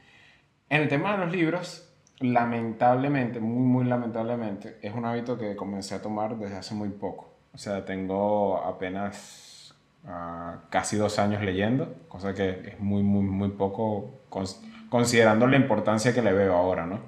En 0.70 0.82
el 0.82 0.88
tema 0.88 1.12
de 1.12 1.26
los 1.26 1.32
libros, 1.32 1.90
lamentablemente, 2.20 3.40
muy, 3.40 3.64
muy 3.64 3.86
lamentablemente, 3.86 4.78
es 4.82 4.94
un 4.94 5.06
hábito 5.06 5.38
que 5.38 5.56
comencé 5.56 5.96
a 5.96 6.02
tomar 6.02 6.38
desde 6.38 6.56
hace 6.56 6.74
muy 6.74 6.90
poco. 6.90 7.34
O 7.54 7.58
sea, 7.58 7.84
tengo 7.84 8.58
apenas 8.64 9.74
uh, 10.06 10.58
casi 10.70 10.96
dos 10.96 11.20
años 11.20 11.44
leyendo, 11.44 11.94
cosa 12.08 12.34
que 12.34 12.50
es 12.50 12.80
muy, 12.80 13.04
muy, 13.04 13.24
muy 13.24 13.50
poco 13.50 14.22
considerando 14.90 15.48
la 15.48 15.58
importancia 15.58 16.14
que 16.14 16.22
le 16.22 16.32
veo 16.32 16.56
ahora, 16.56 16.86
¿no? 16.86 17.00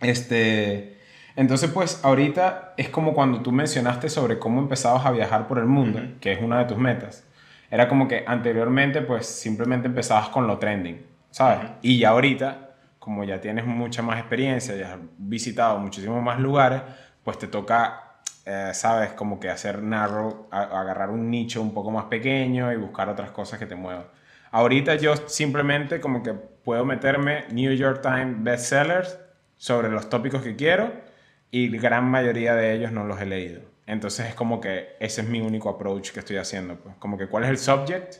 Este 0.00 0.97
entonces, 1.38 1.70
pues 1.70 2.00
ahorita 2.04 2.74
es 2.76 2.88
como 2.88 3.14
cuando 3.14 3.42
tú 3.42 3.52
mencionaste 3.52 4.08
sobre 4.08 4.40
cómo 4.40 4.60
empezabas 4.60 5.06
a 5.06 5.12
viajar 5.12 5.46
por 5.46 5.58
el 5.58 5.66
mundo, 5.66 6.00
que 6.20 6.32
es 6.32 6.42
una 6.42 6.58
de 6.58 6.64
tus 6.64 6.78
metas. 6.78 7.24
Era 7.70 7.86
como 7.86 8.08
que 8.08 8.24
anteriormente, 8.26 9.02
pues 9.02 9.26
simplemente 9.26 9.86
empezabas 9.86 10.30
con 10.30 10.48
lo 10.48 10.58
trending, 10.58 11.06
¿sabes? 11.30 11.60
Y 11.80 12.00
ya 12.00 12.08
ahorita, 12.08 12.70
como 12.98 13.22
ya 13.22 13.40
tienes 13.40 13.64
mucha 13.66 14.02
más 14.02 14.18
experiencia, 14.18 14.74
ya 14.74 14.94
has 14.94 14.98
visitado 15.16 15.78
muchísimos 15.78 16.20
más 16.20 16.40
lugares, 16.40 16.82
pues 17.22 17.38
te 17.38 17.46
toca, 17.46 18.18
eh, 18.44 18.70
¿sabes? 18.72 19.10
Como 19.12 19.38
que 19.38 19.48
hacer 19.48 19.80
narrow, 19.80 20.48
agarrar 20.50 21.08
un 21.08 21.30
nicho 21.30 21.62
un 21.62 21.72
poco 21.72 21.92
más 21.92 22.06
pequeño 22.06 22.72
y 22.72 22.76
buscar 22.76 23.08
otras 23.08 23.30
cosas 23.30 23.60
que 23.60 23.66
te 23.66 23.76
muevan. 23.76 24.06
Ahorita 24.50 24.96
yo 24.96 25.14
simplemente 25.28 26.00
como 26.00 26.20
que 26.24 26.32
puedo 26.32 26.84
meterme 26.84 27.44
New 27.52 27.72
York 27.74 28.02
Times 28.02 28.42
bestsellers 28.42 29.20
sobre 29.56 29.88
los 29.88 30.08
tópicos 30.08 30.42
que 30.42 30.56
quiero 30.56 31.06
y 31.50 31.68
gran 31.78 32.04
mayoría 32.10 32.54
de 32.54 32.74
ellos 32.74 32.92
no 32.92 33.04
los 33.04 33.20
he 33.20 33.26
leído. 33.26 33.62
Entonces 33.86 34.26
es 34.28 34.34
como 34.34 34.60
que 34.60 34.96
ese 35.00 35.22
es 35.22 35.28
mi 35.28 35.40
único 35.40 35.70
approach 35.70 36.10
que 36.10 36.20
estoy 36.20 36.36
haciendo. 36.36 36.76
Pues. 36.76 36.96
Como 36.96 37.16
que 37.16 37.26
cuál 37.26 37.44
es 37.44 37.50
el 37.50 37.58
subject, 37.58 38.16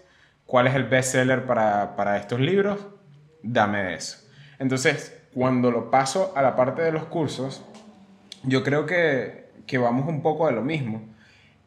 cuál 0.46 0.66
es 0.66 0.74
el 0.74 0.84
bestseller 0.84 1.44
para, 1.44 1.94
para 1.94 2.16
estos 2.16 2.40
libros, 2.40 2.78
dame 3.42 3.94
eso. 3.94 4.18
Entonces, 4.58 5.14
cuando 5.34 5.70
lo 5.70 5.90
paso 5.90 6.32
a 6.34 6.42
la 6.42 6.56
parte 6.56 6.82
de 6.82 6.90
los 6.90 7.04
cursos, 7.04 7.62
yo 8.44 8.64
creo 8.64 8.86
que, 8.86 9.50
que 9.66 9.78
vamos 9.78 10.08
un 10.08 10.22
poco 10.22 10.46
de 10.46 10.52
lo 10.52 10.62
mismo. 10.62 11.02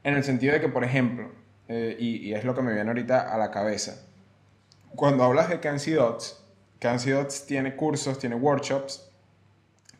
En 0.04 0.16
el 0.16 0.24
sentido 0.24 0.54
de 0.54 0.62
que, 0.62 0.68
por 0.68 0.84
ejemplo, 0.84 1.30
eh, 1.68 1.96
y, 2.00 2.34
es 2.34 2.44
lo 2.44 2.56
que 2.56 2.62
me 2.62 2.74
viene 2.74 2.90
ahorita 2.90 3.34
a 3.34 3.38
la 3.38 3.52
cabeza, 3.52 4.04
cuando 4.96 5.24
hablas 5.24 5.50
de 5.50 5.60
Cancy 5.60 5.92
Dots, 5.92 6.44
Cancy 6.80 7.12
Dots 7.12 7.46
tiene 7.46 7.76
cursos, 7.76 8.20
tiene 8.20 8.36
workshops, 8.36 9.10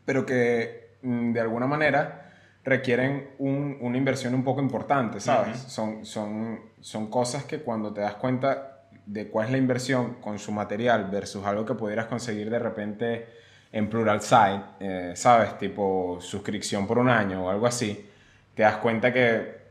pero 0.04 0.26
que 0.26 0.81
de 1.02 1.40
alguna 1.40 1.68
manera 1.68 2.32
requieren 2.64 3.32
un, 3.40 3.78
una 3.82 3.98
inversión 3.98 4.36
un 4.36 4.44
poco 4.44 4.62
importante, 4.62 5.20
¿sabes? 5.20 5.58
son, 5.58 6.06
son, 6.06 6.60
son 6.80 7.10
cosas 7.10 7.44
que 7.44 7.60
cuando 7.60 7.92
te 7.92 8.02
das 8.02 8.16
cuenta 8.16 8.84
de 9.06 9.28
cuál 9.30 9.48
es 9.48 9.52
la 9.52 9.58
inversión 9.58 10.16
con 10.22 10.38
su 10.38 10.52
material 10.52 11.10
versus 11.12 11.46
algo 11.46 11.66
que 11.66 11.74
pudieras 11.74 12.06
conseguir 12.06 12.50
de 12.50 12.60
repente 12.60 13.28
en 13.72 13.90
Plural 13.90 14.22
Site, 14.22 14.64
eh, 14.80 15.14
¿sabes? 15.16 15.58
Tipo 15.58 16.18
suscripción 16.20 16.86
por 16.86 16.98
un 16.98 17.10
año 17.10 17.46
o 17.46 17.50
algo 17.50 17.66
así, 17.66 18.08
te 18.54 18.64
das 18.64 18.78
cuenta 18.78 19.12
que 19.12 19.62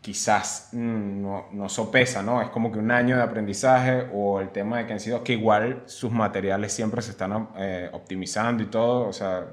quizás 0.00 0.70
mm, 0.72 1.22
no, 1.22 1.46
no 1.52 1.68
sopesa, 1.68 2.22
¿no? 2.22 2.40
Es 2.40 2.48
como 2.48 2.72
que 2.72 2.78
un 2.78 2.90
año 2.90 3.16
de 3.16 3.22
aprendizaje 3.22 4.06
o 4.12 4.40
el 4.40 4.50
tema 4.50 4.78
de 4.78 4.86
que 4.86 4.92
han 4.92 5.00
sido 5.00 5.22
que 5.24 5.34
igual 5.34 5.82
sus 5.86 6.12
materiales 6.12 6.72
siempre 6.72 7.02
se 7.02 7.10
están 7.10 7.48
eh, 7.56 7.90
optimizando 7.92 8.62
y 8.62 8.66
todo, 8.66 9.08
o 9.08 9.12
sea, 9.12 9.46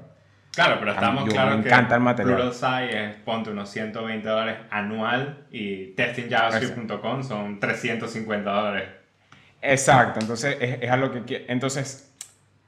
Claro, 0.56 0.76
pero 0.80 0.92
estamos 0.92 1.28
claros 1.28 1.62
que 1.62 1.68
encanta 1.68 1.96
el 1.96 2.00
material. 2.00 2.50
es, 2.90 3.16
ponte 3.16 3.50
unos 3.50 3.68
120 3.68 4.26
dólares 4.26 4.56
anual 4.70 5.44
y 5.50 5.88
testingjavascript.com 5.88 7.22
son 7.22 7.60
350 7.60 8.50
dólares. 8.50 8.88
Exacto, 9.60 10.20
entonces 10.20 10.56
es, 10.58 10.78
es 10.80 10.90
a 10.90 10.96
lo 10.96 11.12
que 11.12 11.44
Entonces, 11.48 12.10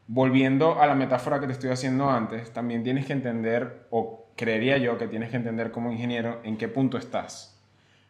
volviendo 0.06 0.78
a 0.82 0.86
la 0.86 0.94
metáfora 0.94 1.40
que 1.40 1.46
te 1.46 1.52
estoy 1.54 1.70
haciendo 1.70 2.10
antes, 2.10 2.52
también 2.52 2.84
tienes 2.84 3.06
que 3.06 3.14
entender, 3.14 3.86
o 3.88 4.28
creería 4.36 4.76
yo 4.76 4.98
que 4.98 5.08
tienes 5.08 5.30
que 5.30 5.36
entender 5.36 5.70
como 5.70 5.90
ingeniero, 5.90 6.42
en 6.44 6.58
qué 6.58 6.68
punto 6.68 6.98
estás. 6.98 7.58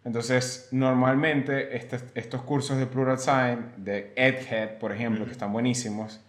Entonces, 0.04 0.70
normalmente 0.72 1.76
este, 1.76 2.00
estos 2.16 2.42
cursos 2.42 2.78
de 2.78 2.86
Plural 2.86 3.20
Sign, 3.20 3.74
de 3.76 4.12
EdHead, 4.16 4.78
por 4.78 4.90
ejemplo, 4.90 5.24
que 5.24 5.32
están 5.32 5.52
buenísimos, 5.52 6.20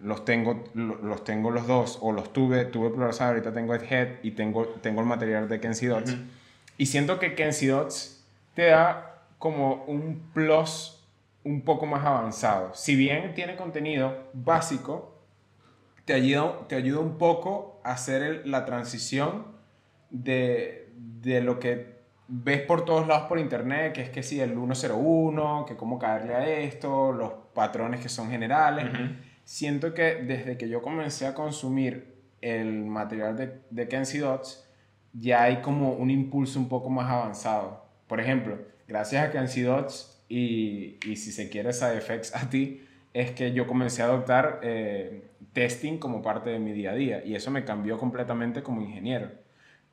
los 0.00 0.24
tengo, 0.24 0.64
los 0.74 1.24
tengo 1.24 1.50
los 1.50 1.66
dos, 1.66 1.98
o 2.00 2.12
los 2.12 2.32
tuve, 2.32 2.64
tuve 2.66 2.90
Pluralsight, 2.90 3.28
ahorita 3.28 3.52
tengo 3.52 3.74
Head 3.74 4.08
y 4.22 4.32
tengo, 4.32 4.66
tengo 4.80 5.00
el 5.00 5.06
material 5.06 5.48
de 5.48 5.60
Kenzie 5.60 5.88
Dots. 5.88 6.16
Y 6.76 6.86
siento 6.86 7.18
que 7.18 7.34
Kenzie 7.34 7.70
Dots 7.70 8.24
te 8.54 8.66
da 8.66 9.24
como 9.38 9.84
un 9.86 10.30
plus 10.32 11.04
un 11.44 11.62
poco 11.62 11.86
más 11.86 12.04
avanzado. 12.04 12.74
Si 12.74 12.94
bien 12.94 13.34
tiene 13.34 13.56
contenido 13.56 14.30
básico, 14.32 15.16
te 16.04 16.12
ayuda, 16.12 16.68
te 16.68 16.76
ayuda 16.76 17.00
un 17.00 17.18
poco 17.18 17.80
a 17.84 17.92
hacer 17.92 18.46
la 18.46 18.64
transición 18.64 19.46
de, 20.10 20.90
de 20.96 21.40
lo 21.40 21.58
que 21.58 21.98
ves 22.28 22.60
por 22.62 22.84
todos 22.84 23.06
lados 23.06 23.26
por 23.28 23.38
internet, 23.38 23.94
que 23.94 24.02
es 24.02 24.10
que 24.10 24.22
si 24.22 24.40
el 24.40 24.54
101, 24.54 25.64
que 25.66 25.76
cómo 25.76 25.98
caerle 25.98 26.34
a 26.34 26.46
esto, 26.46 27.12
los 27.12 27.32
patrones 27.54 28.00
que 28.00 28.08
son 28.08 28.30
generales 28.30 28.86
siento 29.48 29.94
que 29.94 30.16
desde 30.16 30.58
que 30.58 30.68
yo 30.68 30.82
comencé 30.82 31.26
a 31.26 31.32
consumir 31.32 32.12
el 32.42 32.84
material 32.84 33.34
de, 33.34 33.58
de 33.70 33.88
Kenzie 33.88 34.20
Dots, 34.20 34.68
ya 35.14 35.44
hay 35.44 35.62
como 35.62 35.92
un 35.92 36.10
impulso 36.10 36.58
un 36.58 36.68
poco 36.68 36.90
más 36.90 37.10
avanzado. 37.10 37.82
Por 38.08 38.20
ejemplo, 38.20 38.58
gracias 38.86 39.24
a 39.24 39.32
Kenzie 39.32 39.62
Dots 39.64 40.22
y, 40.28 40.98
y 41.02 41.16
si 41.16 41.32
se 41.32 41.48
quiere 41.48 41.72
SideFX 41.72 42.36
a 42.36 42.50
ti, 42.50 42.86
es 43.14 43.30
que 43.30 43.54
yo 43.54 43.66
comencé 43.66 44.02
a 44.02 44.04
adoptar 44.04 44.60
eh, 44.62 45.30
testing 45.54 45.96
como 45.96 46.20
parte 46.20 46.50
de 46.50 46.58
mi 46.58 46.72
día 46.72 46.90
a 46.90 46.94
día 46.94 47.24
y 47.24 47.34
eso 47.34 47.50
me 47.50 47.64
cambió 47.64 47.96
completamente 47.96 48.62
como 48.62 48.82
ingeniero. 48.82 49.30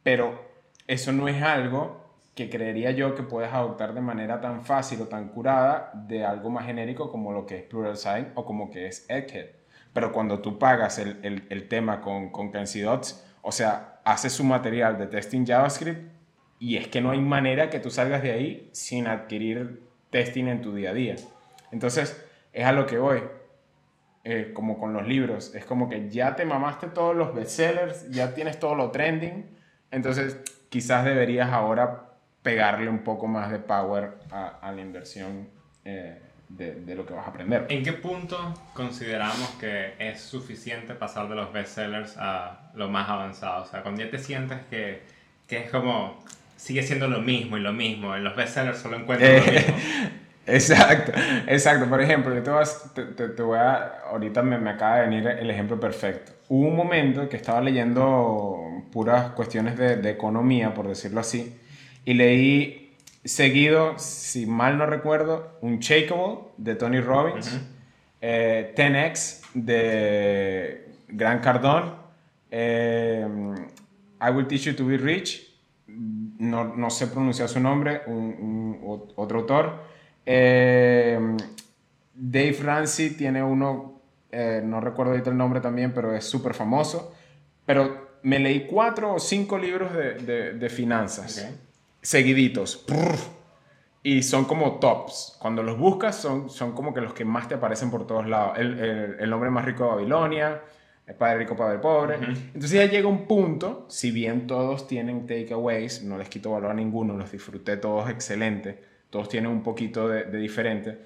Pero 0.03 0.43
eso 0.85 1.13
no 1.13 1.29
es 1.29 1.41
algo 1.41 2.04
que 2.35 2.49
creería 2.49 2.91
yo 2.91 3.15
que 3.15 3.23
puedes 3.23 3.51
adoptar 3.51 3.93
de 3.93 4.01
manera 4.01 4.41
tan 4.41 4.61
fácil 4.63 5.01
o 5.01 5.07
tan 5.07 5.29
curada 5.29 5.91
de 5.93 6.25
algo 6.25 6.49
más 6.49 6.65
genérico 6.65 7.09
como 7.09 7.31
lo 7.31 7.45
que 7.45 7.57
es 7.57 7.63
Plural 7.63 7.95
Sign 7.95 8.33
o 8.35 8.45
como 8.45 8.69
que 8.69 8.87
es 8.87 9.09
Egghead. 9.09 9.47
Pero 9.93 10.11
cuando 10.11 10.39
tú 10.39 10.59
pagas 10.59 10.99
el, 10.99 11.17
el, 11.23 11.47
el 11.49 11.69
tema 11.69 12.01
con, 12.01 12.29
con 12.29 12.51
Dots, 12.51 13.25
o 13.41 13.51
sea, 13.53 14.01
haces 14.03 14.33
su 14.33 14.43
material 14.43 14.97
de 14.97 15.07
testing 15.07 15.45
JavaScript 15.45 16.11
y 16.59 16.75
es 16.75 16.89
que 16.89 16.99
no 16.99 17.11
hay 17.11 17.21
manera 17.21 17.69
que 17.69 17.79
tú 17.79 17.89
salgas 17.89 18.21
de 18.21 18.31
ahí 18.31 18.69
sin 18.73 19.07
adquirir 19.07 19.83
testing 20.09 20.47
en 20.47 20.61
tu 20.61 20.75
día 20.75 20.89
a 20.89 20.93
día. 20.93 21.15
Entonces, 21.71 22.21
es 22.51 22.65
a 22.65 22.73
lo 22.73 22.85
que 22.85 22.97
voy. 22.97 23.23
Eh, 24.25 24.51
como 24.53 24.79
con 24.79 24.91
los 24.91 25.07
libros, 25.07 25.53
es 25.53 25.65
como 25.65 25.87
que 25.87 26.09
ya 26.09 26.35
te 26.35 26.45
mamaste 26.45 26.87
todos 26.87 27.15
los 27.15 27.35
bestsellers, 27.35 28.09
ya 28.09 28.33
tienes 28.33 28.59
todo 28.59 28.73
lo 28.73 28.89
trending, 28.89 29.45
entonces 29.91 30.39
quizás 30.69 31.05
deberías 31.05 31.51
ahora 31.51 32.04
pegarle 32.45 32.87
un 32.87 32.99
poco 32.99 33.25
más 33.25 33.49
de 33.49 33.57
power 33.57 34.11
a, 34.31 34.71
la 34.71 34.79
inversión 34.79 35.49
eh, 35.83 36.21
de, 36.47 36.95
lo 36.95 37.03
que 37.03 37.15
vas 37.15 37.25
a 37.25 37.31
aprender. 37.31 37.65
¿En 37.69 37.83
qué 37.83 37.91
punto 37.91 38.37
consideramos 38.75 39.49
que 39.59 39.95
es 39.97 40.21
suficiente 40.21 40.93
pasar 40.93 41.27
de 41.27 41.33
los 41.33 41.51
bestsellers 41.51 42.15
a 42.19 42.69
lo 42.75 42.87
más 42.87 43.09
avanzado? 43.09 43.63
O 43.63 43.65
sea, 43.65 43.81
cuando 43.81 44.03
ya 44.03 44.11
te 44.11 44.19
sientes 44.19 44.59
que, 44.69 45.01
que 45.47 45.57
es 45.57 45.71
como, 45.71 46.23
sigue 46.55 46.83
siendo 46.83 47.07
lo 47.07 47.19
mismo 47.19 47.57
y 47.57 47.61
lo 47.61 47.73
mismo, 47.73 48.15
en 48.15 48.23
los 48.23 48.35
bestsellers 48.35 48.77
solo 48.77 48.97
encuentras 48.97 49.43
lo 49.43 49.51
mismo. 49.51 49.75
Exacto, 50.47 51.11
exacto. 51.47 51.89
Por 51.89 51.99
ejemplo, 52.03 52.35
yo 52.35 52.61
te, 52.93 53.05
te, 53.05 53.29
te, 53.29 53.41
voy 53.41 53.57
a, 53.57 54.01
ahorita 54.11 54.43
me, 54.43 54.59
me, 54.59 54.69
acaba 54.69 54.97
de 54.97 55.07
venir 55.07 55.27
el 55.27 55.49
ejemplo 55.49 55.79
perfecto. 55.79 56.33
Hubo 56.49 56.67
un 56.67 56.75
momento 56.75 57.27
que 57.27 57.35
estaba 57.35 57.61
leyendo 57.61 58.83
puras 58.91 59.31
cuestiones 59.31 59.75
de, 59.75 59.95
de 59.95 60.11
economía, 60.11 60.71
por 60.75 60.87
decirlo 60.87 61.19
así, 61.19 61.59
y 62.05 62.13
leí 62.13 62.85
seguido, 63.25 63.97
si 63.97 64.45
mal 64.45 64.77
no 64.77 64.85
recuerdo, 64.85 65.57
un 65.61 65.79
Shakeable 65.79 66.37
de 66.57 66.75
Tony 66.75 67.01
Robbins, 67.01 67.59
10X 68.21 68.21
eh, 68.21 69.41
de 69.55 70.93
Grant 71.07 71.43
Cardone, 71.43 71.91
eh, 72.51 73.27
I 74.21 74.29
Will 74.29 74.47
Teach 74.47 74.61
You 74.61 74.75
to 74.75 74.85
Be 74.85 74.97
Rich, 74.97 75.53
no, 75.87 76.75
no 76.75 76.89
sé 76.89 77.07
pronunciar 77.07 77.49
su 77.49 77.59
nombre, 77.59 78.01
un, 78.05 79.09
otro 79.15 79.39
autor. 79.39 79.83
Eh, 80.25 81.19
Dave 82.13 82.57
Ramsey 82.61 83.11
tiene 83.11 83.41
uno, 83.43 84.01
no 84.63 84.81
recuerdo 84.81 85.11
ahorita 85.13 85.31
el 85.31 85.37
nombre 85.37 85.61
también, 85.61 85.93
pero 85.93 86.15
es 86.15 86.25
súper 86.25 86.53
famoso. 86.53 87.13
Pero 87.65 88.17
me 88.23 88.39
leí 88.39 88.67
cuatro 88.67 89.15
o 89.15 89.19
cinco 89.19 89.57
libros 89.57 89.93
de, 89.93 90.53
de, 90.53 90.69
finanzas 90.69 91.45
seguiditos. 92.05 92.85
Y 94.03 94.21
son 94.21 94.45
como 94.45 94.79
tops. 94.79 95.35
Cuando 95.39 95.63
los 95.63 95.77
buscas 95.77 96.15
son, 96.15 96.49
son 96.49 96.73
como 96.73 96.93
que 96.93 97.01
los 97.01 97.13
que 97.13 97.25
más 97.25 97.47
te 97.47 97.55
aparecen 97.55 97.89
por 97.89 98.05
todos 98.05 98.27
lados. 98.27 98.57
El, 98.57 99.17
el, 99.19 99.33
hombre 99.33 99.49
más 99.49 99.65
rico 99.65 99.85
de 99.85 99.89
Babilonia, 99.89 100.61
el 101.07 101.15
padre 101.15 101.39
rico, 101.39 101.55
padre 101.55 101.79
pobre. 101.79 102.15
Entonces 102.15 102.71
ya 102.71 102.85
llega 102.85 103.07
un 103.07 103.25
punto, 103.25 103.87
si 103.89 104.11
bien 104.11 104.45
todos 104.45 104.87
tienen 104.87 105.25
takeaways, 105.25 106.03
no 106.03 106.19
les 106.19 106.29
quito 106.29 106.51
valor 106.51 106.71
a 106.71 106.73
ninguno, 106.75 107.17
los 107.17 107.31
disfruté 107.31 107.77
todos 107.77 108.07
excelente, 108.11 108.79
todos 109.09 109.27
tienen 109.27 109.49
un 109.49 109.63
poquito 109.63 110.07
de, 110.07 110.25
de 110.25 110.37
diferente, 110.37 110.99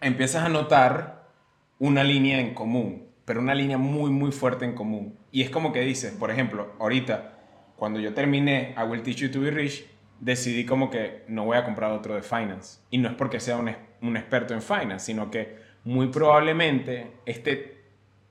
empiezas 0.00 0.44
a 0.44 0.48
notar 0.48 1.28
una 1.78 2.02
línea 2.02 2.40
en 2.40 2.54
común, 2.54 3.08
pero 3.26 3.40
una 3.40 3.54
línea 3.54 3.76
muy, 3.76 4.10
muy 4.10 4.32
fuerte 4.32 4.64
en 4.64 4.74
común. 4.74 5.18
Y 5.30 5.42
es 5.42 5.50
como 5.50 5.72
que 5.72 5.80
dices, 5.80 6.12
por 6.12 6.30
ejemplo, 6.30 6.72
ahorita, 6.78 7.38
cuando 7.76 8.00
yo 8.00 8.14
terminé 8.14 8.74
I 8.78 8.88
Will 8.88 9.02
Teach 9.02 9.16
You 9.16 9.30
to 9.30 9.40
Be 9.40 9.50
Rich, 9.50 9.93
decidí 10.24 10.64
como 10.64 10.88
que 10.88 11.22
no 11.28 11.44
voy 11.44 11.58
a 11.58 11.64
comprar 11.64 11.92
otro 11.92 12.14
de 12.14 12.22
finance. 12.22 12.80
Y 12.90 12.98
no 12.98 13.08
es 13.08 13.14
porque 13.14 13.40
sea 13.40 13.58
un, 13.58 13.70
un 14.00 14.16
experto 14.16 14.54
en 14.54 14.62
finance, 14.62 15.06
sino 15.06 15.30
que 15.30 15.56
muy 15.84 16.08
probablemente 16.08 17.12
este 17.26 17.82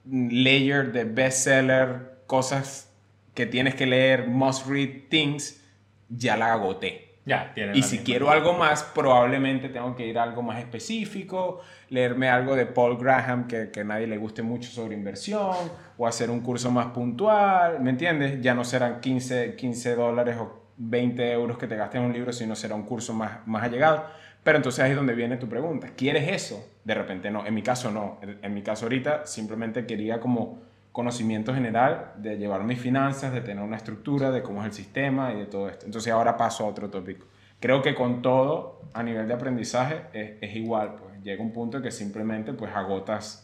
layer 0.10 0.92
de 0.92 1.04
bestseller, 1.04 2.18
cosas 2.26 2.92
que 3.36 3.46
tienes 3.46 3.76
que 3.76 3.86
leer, 3.86 4.28
must 4.28 4.68
read 4.68 5.08
things, 5.10 5.64
ya 6.10 6.36
la 6.36 6.54
agoté. 6.54 7.12
Ya, 7.26 7.54
y 7.74 7.84
si 7.84 8.00
quiero 8.00 8.30
algo 8.30 8.52
más, 8.52 8.84
probablemente 8.84 9.70
tengo 9.70 9.96
que 9.96 10.06
ir 10.06 10.20
a 10.20 10.24
algo 10.24 10.42
más 10.42 10.60
específico, 10.60 11.62
leerme 11.88 12.28
algo 12.28 12.54
de 12.54 12.66
Paul 12.66 12.98
Graham 12.98 13.48
que, 13.48 13.70
que 13.72 13.80
a 13.80 13.84
nadie 13.86 14.08
le 14.08 14.18
guste 14.18 14.42
mucho 14.42 14.70
sobre 14.70 14.94
inversión, 14.94 15.56
o 15.98 16.06
hacer 16.06 16.30
un 16.30 16.42
curso 16.42 16.70
más 16.70 16.88
puntual, 16.88 17.80
¿me 17.80 17.92
entiendes? 17.92 18.42
Ya 18.42 18.54
no 18.54 18.66
serán 18.66 19.00
15, 19.00 19.56
15 19.56 19.96
dólares 19.96 20.36
o 20.38 20.63
20 20.78 21.32
euros 21.32 21.58
que 21.58 21.68
te 21.68 21.76
gastes 21.76 22.00
en 22.00 22.08
un 22.08 22.14
libro, 22.14 22.32
sino 22.34 22.56
será 22.56 22.76
un 22.76 22.84
curso 22.84 23.14
más, 23.14 23.46
más 23.48 23.64
allegado. 23.64 24.06
Pero 24.44 24.58
entonces 24.58 24.84
ahí 24.84 24.92
es 24.92 24.98
donde 24.98 25.16
viene 25.16 25.38
tu 25.38 25.48
pregunta. 25.48 25.92
¿Quieres 25.96 26.30
eso? 26.30 26.68
De 26.84 26.94
repente 26.94 27.32
no. 27.32 27.46
En 27.46 27.54
mi 27.54 27.62
caso 27.62 27.92
no. 27.92 28.20
En, 28.22 28.54
mi 28.54 28.62
caso 28.62 28.86
ahorita 28.86 29.26
simplemente 29.26 29.86
quería 29.86 30.20
como 30.20 30.62
conocimiento 30.92 31.54
general 31.54 32.14
de 32.18 32.38
llevar 32.38 32.64
mis 32.64 32.80
finanzas, 32.80 33.34
de 33.34 33.42
tener 33.42 33.64
una 33.64 33.78
estructura, 33.78 34.32
de 34.32 34.44
cómo 34.44 34.62
es 34.62 34.68
el 34.68 34.74
sistema 34.74 35.34
y 35.34 35.40
de 35.40 35.46
todo 35.46 35.70
esto. 35.70 35.86
Entonces 35.86 36.12
ahora 36.12 36.38
paso 36.38 36.66
a 36.66 36.68
otro 36.68 36.90
tópico. 36.90 37.26
Creo 37.60 37.82
que 37.82 37.96
con 37.96 38.22
todo, 38.22 38.82
a 38.94 39.02
nivel 39.02 39.28
de 39.28 39.34
aprendizaje, 39.34 40.02
es, 40.12 40.34
es 40.42 40.56
igual. 40.56 40.96
Pues 40.96 41.24
llega 41.24 41.42
un 41.42 41.54
punto 41.54 41.82
que 41.82 41.92
simplemente 41.92 42.52
pues 42.52 42.76
agotas 42.76 43.43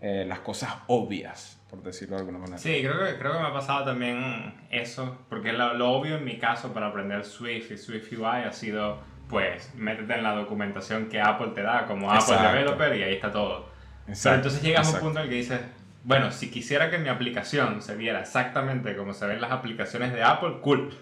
eh, 0.00 0.24
las 0.26 0.40
cosas 0.40 0.74
obvias, 0.86 1.60
por 1.68 1.82
decirlo 1.82 2.16
de 2.16 2.20
alguna 2.20 2.38
manera. 2.38 2.58
Sí, 2.58 2.80
creo 2.82 3.04
que, 3.04 3.18
creo 3.18 3.32
que 3.32 3.38
me 3.38 3.46
ha 3.46 3.52
pasado 3.52 3.84
también 3.84 4.54
eso, 4.70 5.18
porque 5.28 5.52
lo, 5.52 5.74
lo 5.74 5.90
obvio 5.90 6.16
en 6.16 6.24
mi 6.24 6.38
caso 6.38 6.72
para 6.72 6.88
aprender 6.88 7.24
Swift 7.24 7.70
y 7.70 7.76
Swift 7.76 8.12
UI 8.12 8.24
ha 8.24 8.52
sido, 8.52 8.98
pues, 9.28 9.74
métete 9.74 10.14
en 10.14 10.22
la 10.22 10.34
documentación 10.34 11.08
que 11.08 11.20
Apple 11.20 11.52
te 11.54 11.62
da 11.62 11.86
como 11.86 12.10
Apple 12.10 12.36
Developer 12.36 12.96
y 12.96 13.02
ahí 13.02 13.14
está 13.14 13.30
todo. 13.30 13.68
Pero 14.22 14.34
entonces 14.34 14.62
llegas 14.62 14.92
a 14.92 14.96
un 14.96 15.00
punto 15.00 15.18
en 15.20 15.24
el 15.24 15.30
que 15.30 15.36
dices, 15.36 15.60
bueno, 16.02 16.30
si 16.30 16.50
quisiera 16.50 16.90
que 16.90 16.98
mi 16.98 17.08
aplicación 17.08 17.82
se 17.82 17.94
viera 17.94 18.20
exactamente 18.20 18.96
como 18.96 19.12
se 19.12 19.26
ven 19.26 19.40
las 19.40 19.52
aplicaciones 19.52 20.12
de 20.12 20.22
Apple, 20.22 20.58
cool. 20.62 20.94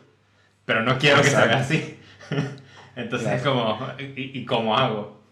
Pero 0.65 0.83
no 0.83 0.99
quiero 0.99 1.23
que 1.23 1.29
se 1.29 1.47
vea 1.47 1.59
así. 1.59 1.99
Entonces 2.97 3.29
es 3.29 3.43
como, 3.43 3.79
¿y, 3.99 4.45
cómo 4.45 4.77
hago? 4.77 5.23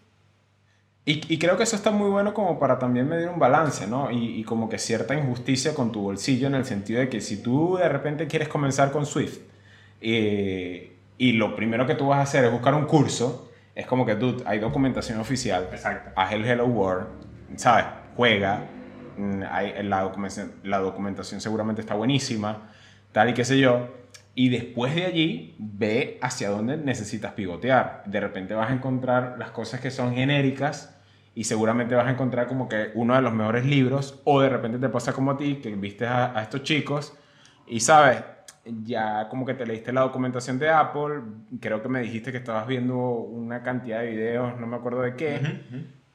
Y, 1.07 1.21
y, 1.33 1.39
creo 1.39 1.57
que 1.57 1.63
eso 1.63 1.75
está 1.75 1.89
muy 1.89 2.09
bueno 2.09 2.33
como 2.33 2.59
para 2.59 2.77
también 2.77 3.07
medir 3.07 3.29
un 3.29 3.39
balance, 3.39 3.87
¿no? 3.87 4.11
Y, 4.11 4.39
y, 4.39 4.43
como 4.43 4.67
que 4.67 4.77
cierta 4.77 5.15
injusticia 5.15 5.73
con 5.73 5.91
tu 5.91 6.01
bolsillo 6.01 6.47
en 6.47 6.55
el 6.55 6.65
sentido 6.65 6.99
de 6.99 7.09
que 7.09 7.21
si 7.21 7.41
tú 7.41 7.77
de 7.77 7.87
repente 7.87 8.27
quieres 8.27 8.49
comenzar 8.49 8.91
con 8.91 9.05
Swift 9.05 9.39
eh, 10.01 10.97
y 11.17 11.31
lo 11.31 11.55
primero 11.55 11.87
que 11.87 11.95
tú 11.95 12.07
vas 12.07 12.19
a 12.19 12.21
hacer 12.23 12.45
es 12.45 12.51
buscar 12.51 12.75
un 12.75 12.85
curso, 12.85 13.49
es 13.73 13.87
como 13.87 14.05
que, 14.05 14.15
dude, 14.15 14.43
hay 14.45 14.59
documentación 14.59 15.19
oficial. 15.19 15.69
Exacto. 15.71 16.11
Haz 16.15 16.33
el 16.33 16.45
Hello 16.45 16.65
World, 16.65 17.07
¿sabes? 17.55 17.85
Juega, 18.15 18.67
Mm, 19.17 19.43
hay, 19.49 19.83
la, 19.83 20.01
documentación, 20.01 20.53
la 20.63 20.77
documentación 20.77 21.41
seguramente 21.41 21.81
está 21.81 21.95
buenísima, 21.95 22.69
tal 23.11 23.29
y 23.29 23.33
qué 23.33 23.43
sé 23.43 23.59
yo. 23.59 23.89
Y 24.35 24.49
después 24.49 24.93
de 24.93 25.05
allí, 25.05 25.55
ve 25.57 26.19
hacia 26.21 26.49
dónde 26.49 26.77
necesitas 26.77 27.33
pivotear. 27.33 28.03
De 28.05 28.19
repente 28.19 28.53
vas 28.53 28.69
a 28.69 28.73
encontrar 28.73 29.35
las 29.39 29.49
cosas 29.49 29.79
que 29.79 29.89
son 29.89 30.13
genéricas 30.13 30.95
y 31.37 31.43
seguramente 31.43 31.93
vas 31.93 32.07
a 32.07 32.09
encontrar 32.09 32.47
como 32.47 32.67
que 32.67 32.89
uno 32.95 33.13
de 33.13 33.21
los 33.21 33.31
mejores 33.31 33.63
libros 33.63 34.19
o 34.23 34.41
de 34.41 34.49
repente 34.49 34.79
te 34.79 34.89
pasa 34.89 35.13
como 35.13 35.29
a 35.29 35.37
ti, 35.37 35.57
que 35.57 35.69
viste 35.75 36.07
a, 36.07 36.33
estos 36.41 36.63
chicos 36.63 37.15
y 37.67 37.79
sabes, 37.79 38.23
ya 38.65 39.29
como 39.29 39.45
que 39.45 39.53
te 39.53 39.63
leíste 39.63 39.93
la 39.93 40.01
documentación 40.01 40.57
de 40.57 40.69
Apple, 40.69 41.21
creo 41.59 41.79
que 41.83 41.89
me 41.89 42.01
dijiste 42.01 42.31
que 42.31 42.39
estabas 42.39 42.65
viendo 42.65 42.97
una 42.97 43.61
cantidad 43.61 43.99
de 43.99 44.07
videos, 44.07 44.59
no 44.59 44.65
me 44.65 44.77
acuerdo 44.77 45.03
de 45.03 45.15
qué, 45.15 45.39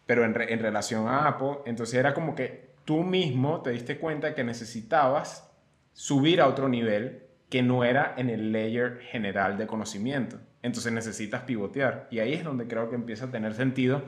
pero 0.07 0.25
en, 0.25 0.35
en 0.41 0.59
relación 0.59 1.07
a 1.07 1.29
Apple, 1.29 1.59
entonces 1.67 2.01
era 2.01 2.15
como 2.15 2.35
que 2.35 2.73
tú 2.85 3.05
mismo 3.05 3.63
te 3.63 3.71
diste 3.71 3.99
cuenta 3.99 4.35
que 4.35 4.43
necesitabas 4.43 5.49
subir 5.93 6.41
a 6.41 6.49
otro 6.49 6.69
nivel 6.69 7.23
que 7.49 7.63
no 7.63 7.85
era 7.85 8.15
en 8.17 8.29
el 8.29 8.51
layer 8.51 8.99
general 9.03 9.57
de 9.57 9.69
conocimiento. 9.69 10.39
Entonces 10.63 10.93
necesitas 10.93 11.43
pivotear. 11.43 12.09
Y 12.11 12.19
ahí 12.19 12.33
es 12.33 12.43
donde 12.43 12.67
creo 12.67 12.89
que 12.89 12.97
empieza 12.97 13.27
a 13.27 13.31
tener 13.31 13.55
sentido 13.55 14.03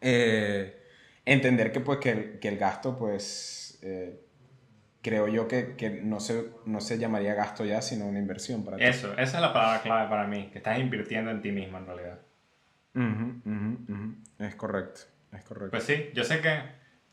eh, 0.00 0.82
entender 1.24 1.72
que, 1.72 1.80
pues, 1.80 1.98
que, 1.98 2.38
el, 2.40 2.58
gasto, 2.58 2.98
pues, 2.98 3.78
eh, 3.82 4.20
creo 5.02 5.28
yo 5.28 5.48
que, 5.48 5.76
que, 5.76 5.90
no, 5.90 6.20
se, 6.20 6.50
no 6.66 6.80
se 6.80 6.98
llamaría 6.98 7.34
gasto 7.34 7.64
ya, 7.64 7.82
sino 7.82 8.06
una 8.06 8.18
inversión 8.18 8.64
para 8.64 8.76
Eso, 8.78 9.12
esa 9.12 9.22
es 9.22 9.40
la 9.40 9.52
palabra 9.52 9.82
clave 9.82 10.08
para 10.08 10.26
mí, 10.26 10.48
que 10.52 10.58
estás 10.58 10.78
invirtiendo 10.78 11.30
en 11.30 11.40
ti 11.40 11.52
mismo 11.52 11.78
en 11.78 11.86
realidad. 11.86 12.18
Es 14.38 14.54
correcto, 14.56 15.00
es 15.32 15.42
correcto. 15.44 15.70
Pues 15.70 15.84
sí, 15.84 16.10
yo 16.14 16.24
sé 16.24 16.40
que 16.40 16.60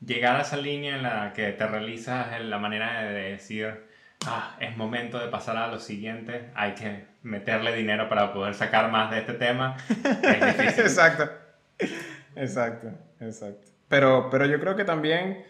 llegar 0.04 0.36
a 0.36 0.42
esa 0.42 0.58
línea 0.58 0.96
en 0.96 1.04
la 1.04 1.34
que 1.34 1.52
te 1.52 1.68
realizas 1.68 2.34
en 2.34 2.50
la 2.50 2.58
manera 2.58 3.04
de 3.04 3.32
decir, 3.32 3.84
ah, 4.26 4.56
es 4.60 4.76
momento 4.78 5.20
de 5.20 5.28
pasar 5.28 5.58
a 5.58 5.68
lo 5.68 5.80
siguiente, 5.80 6.50
hay 6.56 6.74
que 6.74 7.06
meterle 7.24 7.76
dinero 7.76 8.10
para 8.10 8.34
poder 8.34 8.54
sacar 8.54 8.92
más 8.92 9.12
de 9.12 9.20
este 9.20 9.34
tema, 9.34 9.78
es 9.90 10.46
difícil. 10.58 10.84
exacto, 10.84 11.30
exacto, 12.36 12.90
exacto. 13.20 13.72
Pero, 13.88 14.30
pero 14.30 14.46
yo 14.46 14.60
creo 14.60 14.76
que 14.76 14.86
también 14.86 15.46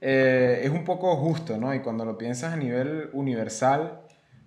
eh, 0.00 0.60
es 0.64 0.70
un 0.70 0.84
poco 0.84 1.16
justo, 1.16 1.56
¿no? 1.56 1.74
Y 1.74 1.80
cuando 1.80 2.04
lo 2.04 2.18
piensas 2.18 2.52
a 2.52 2.56
nivel 2.56 3.10
universal, 3.12 4.00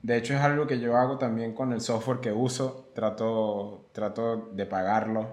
de 0.04 0.18
hecho 0.18 0.34
es 0.34 0.42
algo 0.42 0.68
que 0.68 0.80
yo 0.80 0.98
hago 0.98 1.18
también 1.18 1.54
con 1.54 1.74
el 1.74 1.82
software 1.82 2.20
que 2.20 2.32
uso, 2.32 2.92
trato, 2.94 3.90
trato 3.92 4.50
de 4.54 4.66
pagarlo, 4.66 5.28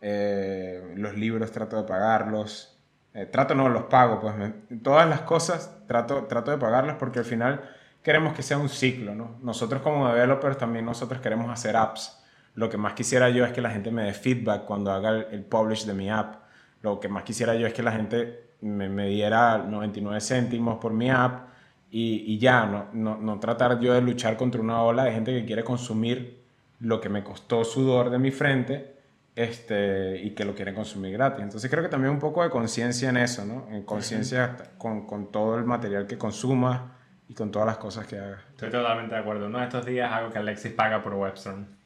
eh, 0.00 0.94
los 0.96 1.16
libros 1.16 1.52
trato 1.52 1.76
de 1.76 1.84
pagarlos, 1.84 2.78
eh, 3.14 3.26
trato 3.26 3.54
no 3.54 3.68
los 3.68 3.84
pago, 3.84 4.20
pues 4.20 4.34
todas 4.82 5.08
las 5.08 5.22
cosas 5.22 5.78
trato, 5.86 6.24
trato 6.24 6.50
de 6.50 6.58
pagarlas 6.58 6.96
porque 6.98 7.18
al 7.18 7.24
final 7.24 7.60
queremos 8.02 8.34
que 8.34 8.42
sea 8.42 8.58
un 8.58 8.68
ciclo, 8.68 9.14
¿no? 9.14 9.38
Nosotros 9.42 9.82
como 9.82 10.08
developers 10.08 10.58
también 10.58 10.84
nosotros 10.84 11.20
queremos 11.20 11.50
hacer 11.50 11.76
apps. 11.76 12.19
Lo 12.60 12.68
que 12.68 12.76
más 12.76 12.92
quisiera 12.92 13.30
yo 13.30 13.46
es 13.46 13.52
que 13.52 13.62
la 13.62 13.70
gente 13.70 13.90
me 13.90 14.02
dé 14.02 14.12
feedback 14.12 14.66
cuando 14.66 14.92
haga 14.92 15.22
el, 15.30 15.42
publish 15.44 15.86
de 15.86 15.94
mi 15.94 16.10
app. 16.10 16.42
Lo 16.82 17.00
que 17.00 17.08
más 17.08 17.22
quisiera 17.22 17.54
yo 17.54 17.66
es 17.66 17.72
que 17.72 17.82
la 17.82 17.92
gente 17.92 18.50
me, 18.60 18.86
me 18.90 19.08
diera 19.08 19.56
99 19.56 20.20
céntimos 20.20 20.78
por 20.78 20.92
mi 20.92 21.08
app 21.08 21.48
y, 21.90 22.34
y 22.34 22.38
ya, 22.38 22.66
no, 22.66 22.88
no, 22.92 23.16
no 23.16 23.40
tratar 23.40 23.80
yo 23.80 23.94
de 23.94 24.02
luchar 24.02 24.36
contra 24.36 24.60
una 24.60 24.82
ola 24.82 25.04
de 25.04 25.12
gente 25.12 25.32
que 25.32 25.46
quiere 25.46 25.64
consumir 25.64 26.42
lo 26.80 27.00
que 27.00 27.08
me 27.08 27.24
costó 27.24 27.64
sudor 27.64 28.10
de 28.10 28.18
mi 28.18 28.30
frente 28.30 28.94
este, 29.34 30.20
y 30.22 30.32
que 30.32 30.44
lo 30.44 30.54
quieren 30.54 30.74
consumir 30.74 31.14
gratis. 31.14 31.42
Entonces 31.42 31.70
creo 31.70 31.82
que 31.82 31.88
también 31.88 32.12
un 32.12 32.20
poco 32.20 32.42
de 32.42 32.50
conciencia 32.50 33.08
en 33.08 33.16
eso, 33.16 33.42
¿no? 33.46 33.68
En 33.70 33.84
conciencia 33.84 34.54
con, 34.76 35.06
con, 35.06 35.32
todo 35.32 35.56
el 35.56 35.64
material 35.64 36.06
que 36.06 36.18
consumas 36.18 36.82
y 37.26 37.32
con 37.32 37.50
todas 37.50 37.64
las 37.64 37.78
cosas 37.78 38.06
que 38.06 38.18
hagas. 38.18 38.42
Estoy 38.50 38.68
totalmente 38.68 39.14
de 39.14 39.20
acuerdo. 39.22 39.46
Uno 39.46 39.60
de 39.60 39.64
estos 39.64 39.86
días 39.86 40.12
hago 40.12 40.30
que 40.30 40.36
Alexis 40.36 40.72
paga 40.72 41.02
por 41.02 41.14
Webstone. 41.14 41.79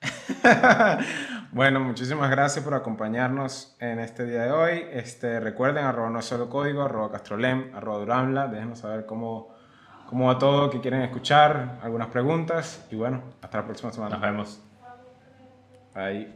bueno, 1.52 1.80
muchísimas 1.80 2.30
gracias 2.30 2.64
por 2.64 2.74
acompañarnos 2.74 3.76
en 3.80 3.98
este 3.98 4.24
día 4.24 4.44
de 4.44 4.50
hoy. 4.52 4.84
Este, 4.92 5.40
recuerden, 5.40 5.84
arroba 5.84 6.10
no 6.10 6.22
solo 6.22 6.48
código, 6.48 6.82
arroba 6.82 7.10
castrolem, 7.10 7.74
arroba 7.74 7.98
duramla. 7.98 8.48
Déjenos 8.48 8.80
saber 8.80 9.06
cómo, 9.06 9.54
cómo 10.08 10.26
va 10.26 10.38
todo, 10.38 10.70
qué 10.70 10.80
quieren 10.80 11.02
escuchar, 11.02 11.78
algunas 11.82 12.08
preguntas. 12.08 12.86
Y 12.90 12.96
bueno, 12.96 13.22
hasta 13.42 13.58
la 13.58 13.64
próxima 13.64 13.92
semana. 13.92 14.16
Nos 14.16 14.22
vemos. 14.22 14.62
Ahí. 15.94 16.34